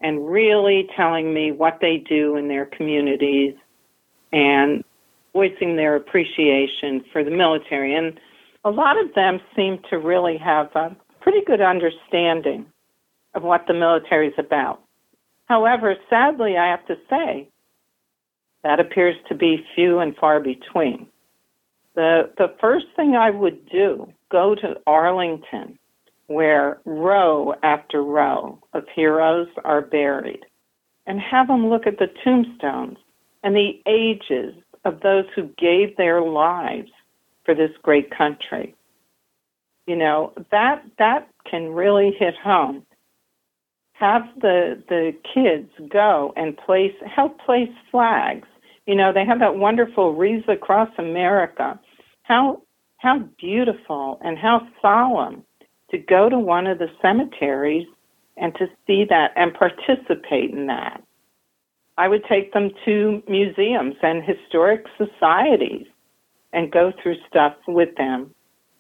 [0.01, 3.55] and really telling me what they do in their communities
[4.31, 4.83] and
[5.33, 7.95] voicing their appreciation for the military.
[7.95, 8.19] And
[8.63, 12.65] a lot of them seem to really have a pretty good understanding
[13.33, 14.81] of what the military is about.
[15.45, 17.49] However, sadly, I have to say,
[18.63, 21.07] that appears to be few and far between.
[21.95, 25.79] The, the first thing I would do, go to Arlington
[26.27, 30.45] where row after row of heroes are buried
[31.05, 32.97] and have them look at the tombstones
[33.43, 36.89] and the ages of those who gave their lives
[37.43, 38.73] for this great country.
[39.85, 42.83] You know, that that can really hit home.
[43.93, 48.47] Have the the kids go and place help place flags.
[48.87, 51.79] You know, they have that wonderful wreaths across America.
[52.25, 52.61] How
[52.97, 55.43] how beautiful and how solemn
[55.91, 57.87] to go to one of the cemeteries
[58.37, 61.03] and to see that and participate in that.
[61.97, 65.85] I would take them to museums and historic societies
[66.51, 68.33] and go through stuff with them,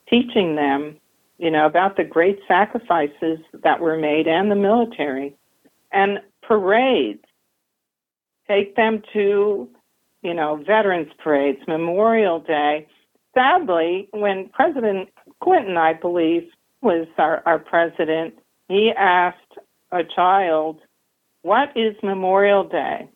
[0.09, 0.97] teaching them,
[1.37, 5.35] you know, about the great sacrifices that were made and the military.
[5.91, 7.23] And parades.
[8.47, 9.69] Take them to,
[10.21, 12.87] you know, veterans parades, Memorial Day.
[13.35, 15.09] Sadly, when President
[15.43, 16.49] Clinton, I believe,
[16.81, 18.35] was our, our president,
[18.69, 19.37] he asked
[19.91, 20.79] a child,
[21.41, 23.09] What is Memorial Day?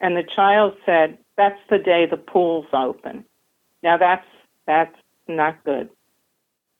[0.00, 3.24] And the child said, That's the day the pool's open.
[3.82, 4.26] Now that's
[4.66, 4.96] that's
[5.28, 5.88] not good.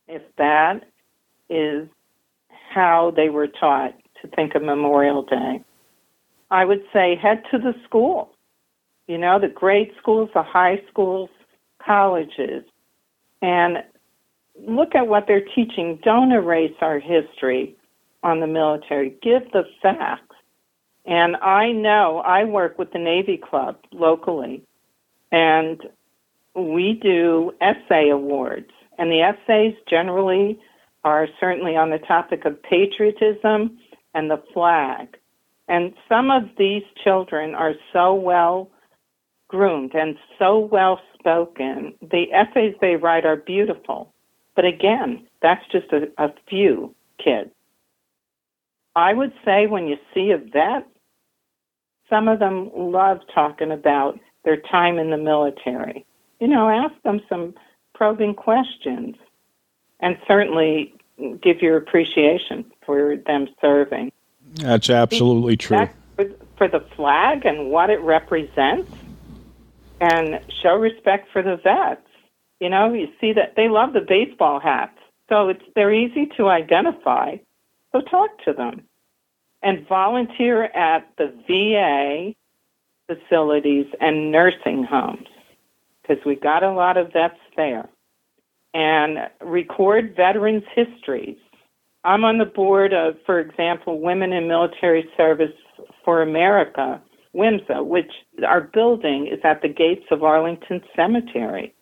[0.09, 0.85] If that
[1.49, 1.89] is
[2.71, 5.63] how they were taught to think of Memorial Day,
[6.51, 8.31] I would say head to the school.
[9.07, 11.29] You know, the grade schools, the high schools,
[11.85, 12.65] colleges,
[13.43, 13.79] and
[14.67, 15.99] look at what they're teaching.
[16.03, 17.77] Don't erase our history
[18.23, 19.17] on the military.
[19.23, 20.37] Give the facts.
[21.07, 24.63] And I know I work with the Navy Club locally,
[25.31, 25.83] and
[26.55, 28.71] we do essay awards.
[28.97, 30.59] And the essays generally
[31.03, 33.79] are certainly on the topic of patriotism
[34.15, 35.19] and the flag.
[35.69, 38.71] And some of these children are so well
[39.55, 41.95] groomed and so well spoken.
[42.01, 44.13] The essays they write are beautiful.
[44.57, 46.93] But again, that's just a, a few
[47.23, 47.51] kids.
[48.97, 50.87] I would say when you see a vet,
[52.11, 56.05] some of them love talking about their time in the military.
[56.41, 57.55] You know, ask them some
[57.95, 59.15] probing questions
[60.01, 60.95] and certainly
[61.41, 64.11] give your appreciation for them serving.
[64.57, 65.89] That's absolutely true.
[66.17, 68.91] For, for the flag and what it represents,
[70.05, 72.07] and show respect for the vets.
[72.61, 74.99] You know, you see that they love the baseball hats.
[75.29, 77.37] So it's they're easy to identify.
[77.93, 78.83] So talk to them
[79.63, 82.35] and volunteer at the VA
[83.07, 85.29] facilities and nursing homes
[86.03, 87.89] because we got a lot of vets there.
[88.75, 91.37] And record veterans' histories.
[92.03, 95.55] I'm on the board of, for example, Women in Military Service
[96.05, 97.01] for America,
[97.35, 98.11] WIMSA, which
[98.47, 101.75] our building is at the gates of Arlington Cemetery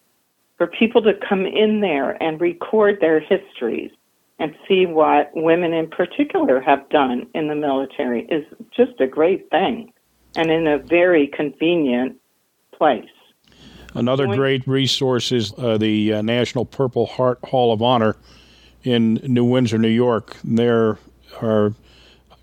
[0.56, 3.90] for people to come in there and record their histories
[4.38, 8.44] and see what women in particular have done in the military is
[8.74, 9.92] just a great thing
[10.36, 12.16] and in a very convenient
[12.76, 13.04] place.
[13.94, 18.16] Another great resource is uh, the uh, National Purple Heart Hall of Honor
[18.84, 20.36] in New Windsor, New York.
[20.42, 20.98] There
[21.40, 21.74] are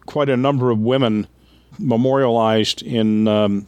[0.06, 1.28] quite a number of women
[1.80, 3.68] memorialized in um,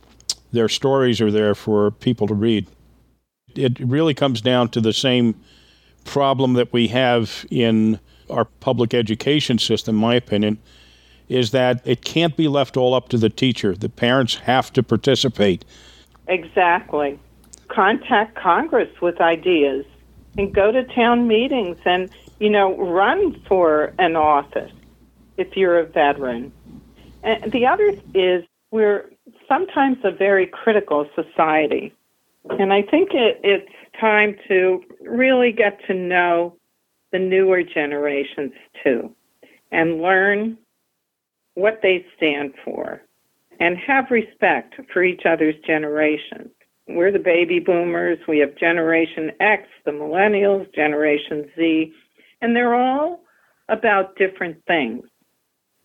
[0.51, 2.67] their stories are there for people to read.
[3.55, 5.35] It really comes down to the same
[6.05, 7.99] problem that we have in
[8.29, 10.57] our public education system, my opinion,
[11.29, 13.75] is that it can't be left all up to the teacher.
[13.75, 15.65] The parents have to participate.
[16.27, 17.19] Exactly.
[17.67, 19.85] Contact Congress with ideas
[20.37, 22.09] and go to town meetings and,
[22.39, 24.71] you know, run for an office
[25.37, 26.51] if you're a veteran.
[27.23, 29.11] And the other is we're
[29.47, 31.93] sometimes a very critical society.
[32.49, 36.55] And I think it, it's time to really get to know
[37.11, 38.53] the newer generations
[38.83, 39.13] too
[39.71, 40.57] and learn
[41.55, 43.01] what they stand for
[43.59, 46.49] and have respect for each other's generations.
[46.87, 51.93] We're the baby boomers, we have Generation X, the millennials, Generation Z,
[52.41, 53.21] and they're all
[53.69, 55.03] about different things.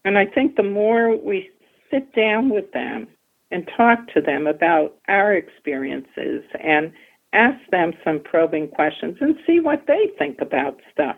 [0.07, 1.51] And I think the more we
[1.91, 3.09] sit down with them
[3.51, 6.93] and talk to them about our experiences and
[7.33, 11.17] ask them some probing questions and see what they think about stuff,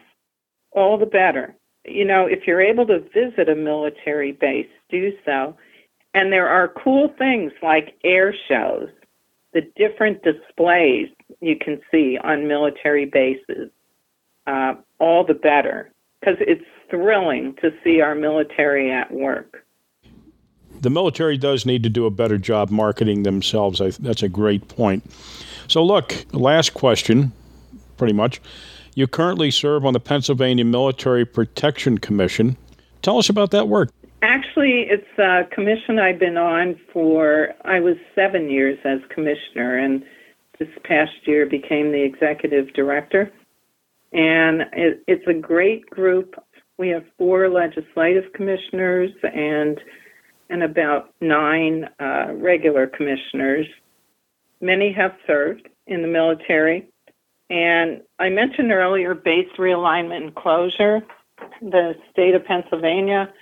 [0.73, 1.55] all the better.
[1.85, 5.55] You know, if you're able to visit a military base, do so.
[6.15, 8.89] And there are cool things like air shows,
[9.53, 11.09] the different displays
[11.43, 13.71] you can see on military bases,
[14.47, 19.65] uh, all the better, because it's thrilling to see our military at work
[20.81, 23.81] the military does need to do a better job marketing themselves.
[23.81, 25.05] I, that's a great point.
[25.67, 27.33] So, look, last question,
[27.97, 28.41] pretty much.
[28.95, 32.57] You currently serve on the Pennsylvania Military Protection Commission.
[33.03, 33.91] Tell us about that work.
[34.23, 40.03] Actually, it's a commission I've been on for, I was seven years as commissioner, and
[40.59, 43.31] this past year became the executive director.
[44.13, 46.35] And it, it's a great group.
[46.79, 49.81] We have four legislative commissioners and
[50.51, 53.67] and about nine uh, regular commissioners.
[54.61, 56.89] Many have served in the military.
[57.51, 61.03] And I mentioned earlier base realignment and closure.
[61.61, 63.33] The state of Pennsylvania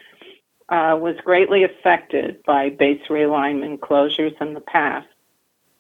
[0.68, 5.06] uh, was greatly affected by base realignment closures in the past.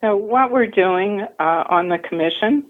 [0.00, 2.66] So, what we're doing uh, on the commission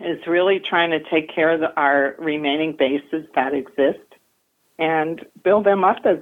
[0.00, 4.00] is really trying to take care of the, our remaining bases that exist
[4.78, 6.18] and build them up as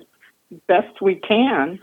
[0.68, 1.78] best we can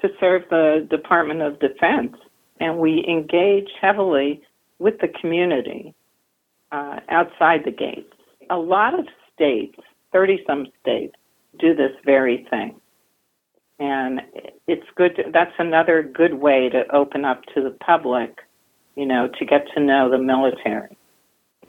[0.00, 2.16] to serve the Department of Defense.
[2.60, 4.42] And we engage heavily
[4.78, 5.94] with the community
[6.72, 8.12] uh, outside the gates.
[8.50, 9.78] A lot of states,
[10.12, 11.14] 30 some states,
[11.58, 12.80] do this very thing.
[13.78, 14.20] And
[14.66, 18.38] it's good, to, that's another good way to open up to the public,
[18.96, 20.96] you know, to get to know the military.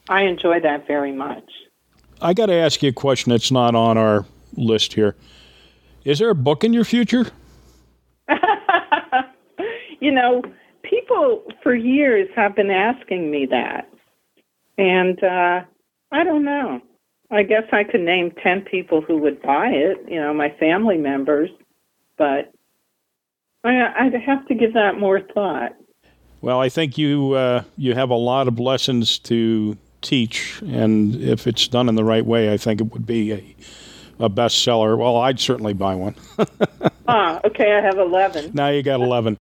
[0.09, 1.43] I enjoy that very much.
[2.21, 4.25] I got to ask you a question that's not on our
[4.55, 5.15] list here.
[6.03, 7.25] Is there a book in your future?
[9.99, 10.41] you know,
[10.83, 13.89] people for years have been asking me that.
[14.77, 15.61] And uh,
[16.11, 16.81] I don't know.
[17.31, 20.97] I guess I could name 10 people who would buy it, you know, my family
[20.97, 21.49] members,
[22.17, 22.51] but
[23.63, 25.75] I, would have to give that more thought.
[26.41, 29.75] Well, I think you uh, you have a lot of lessons to
[30.05, 33.55] teach, and if it's done in the right way, I think it would be a
[34.19, 34.97] a bestseller.
[34.97, 36.15] Well, I'd certainly buy one.
[37.07, 37.73] ah, okay.
[37.73, 38.51] I have 11.
[38.53, 39.37] Now you got 11.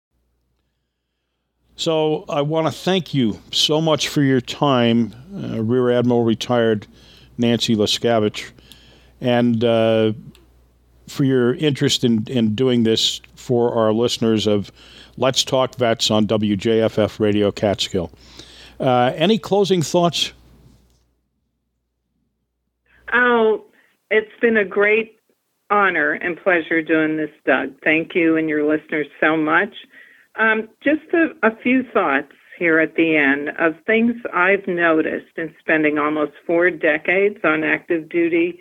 [1.76, 6.86] So I want to thank you so much for your time, uh, Rear Admiral retired
[7.38, 8.50] Nancy Lescavage,
[9.20, 10.12] and uh,
[11.08, 14.70] for your interest in, in doing this for our listeners of
[15.16, 18.12] Let's Talk Vets on WJFF Radio Catskill.
[18.78, 20.32] Uh, any closing thoughts?
[23.12, 23.64] Oh,
[24.10, 25.18] it's been a great
[25.70, 27.74] honor and pleasure doing this, Doug.
[27.82, 29.74] Thank you and your listeners so much.
[30.38, 35.54] Um, just a, a few thoughts here at the end of things I've noticed in
[35.58, 38.60] spending almost four decades on active duty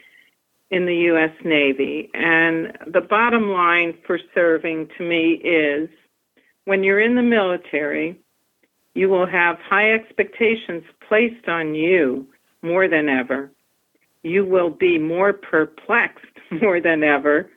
[0.69, 1.31] in the U.S.
[1.43, 2.09] Navy.
[2.13, 5.89] And the bottom line for serving to me is
[6.65, 8.19] when you're in the military,
[8.95, 12.27] you will have high expectations placed on you
[12.61, 13.51] more than ever
[14.23, 16.25] you will be more perplexed
[16.61, 17.49] more than ever.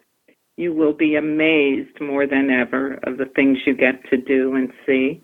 [0.56, 4.72] You will be amazed more than ever of the things you get to do and
[4.86, 5.20] see.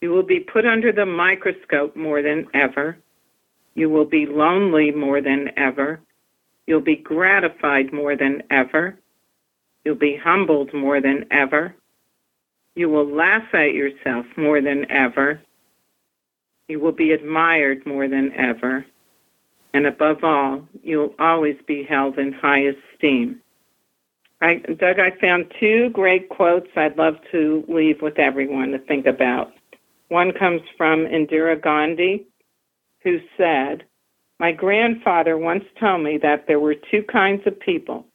[0.00, 2.98] You will be put under the microscope more than ever.
[3.74, 6.00] You will be lonely more than ever.
[6.66, 8.98] You'll be gratified more than ever.
[9.84, 11.74] You'll be humbled more than ever.
[12.74, 15.40] You will laugh at yourself more than ever.
[16.68, 18.86] You will be admired more than ever
[19.74, 23.40] And above all, you'll always be held in high esteem.
[24.40, 29.06] I, Doug, I found two great quotes I'd love to leave with everyone to think
[29.06, 29.52] about.
[30.08, 32.24] One comes from Indira Gandhi,
[33.02, 33.84] who said,
[34.38, 38.06] My grandfather once told me that there were two kinds of people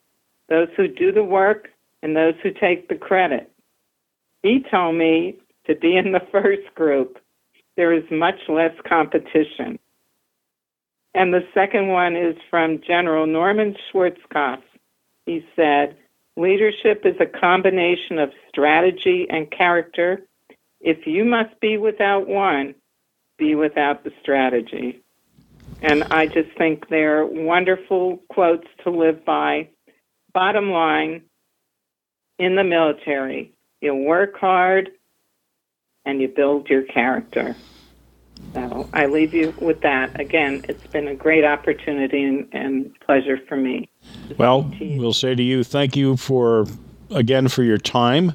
[0.48, 1.68] those who do the work
[2.02, 3.52] and those who take the credit.
[4.42, 5.36] He told me
[5.68, 7.20] to be in the first group.
[7.76, 9.78] There is much less competition.
[11.14, 14.62] And the second one is from General Norman Schwarzkopf.
[15.26, 15.98] He said,
[16.38, 20.22] Leadership is a combination of strategy and character.
[20.80, 22.76] If you must be without one,
[23.38, 25.02] be without the strategy.
[25.82, 29.70] And I just think they're wonderful quotes to live by.
[30.34, 31.24] Bottom line,
[32.38, 34.92] in the military, you work hard
[36.06, 37.56] and you build your character.
[38.54, 40.20] So I leave you with that.
[40.20, 43.90] Again, it's been a great opportunity and, and pleasure for me.
[44.38, 46.66] Well, we'll say to you, thank you for,
[47.12, 48.34] again, for your time.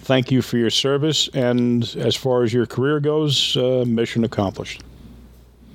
[0.00, 1.28] Thank you for your service.
[1.34, 4.82] And as far as your career goes, uh, mission accomplished.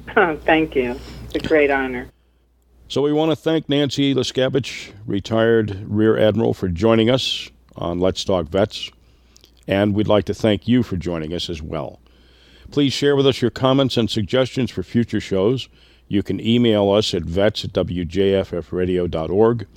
[0.16, 1.00] thank you.
[1.26, 2.08] It's a great honor.
[2.88, 8.24] So we want to thank Nancy Lescavage, retired Rear Admiral, for joining us on Let's
[8.24, 8.92] Talk Vets.
[9.68, 12.00] And we'd like to thank you for joining us as well.
[12.72, 15.70] Please share with us your comments and suggestions for future shows.
[16.08, 19.68] You can email us at vets at wjffradio.org.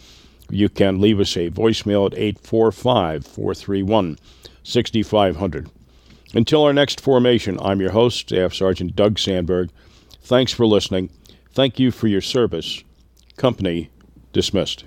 [0.51, 4.19] You can leave us a voicemail at 845 431
[4.63, 5.71] 6500.
[6.35, 9.71] Until our next formation, I'm your host, Staff Sergeant Doug Sandberg.
[10.23, 11.11] Thanks for listening.
[11.53, 12.83] Thank you for your service.
[13.37, 13.91] Company
[14.33, 14.85] dismissed.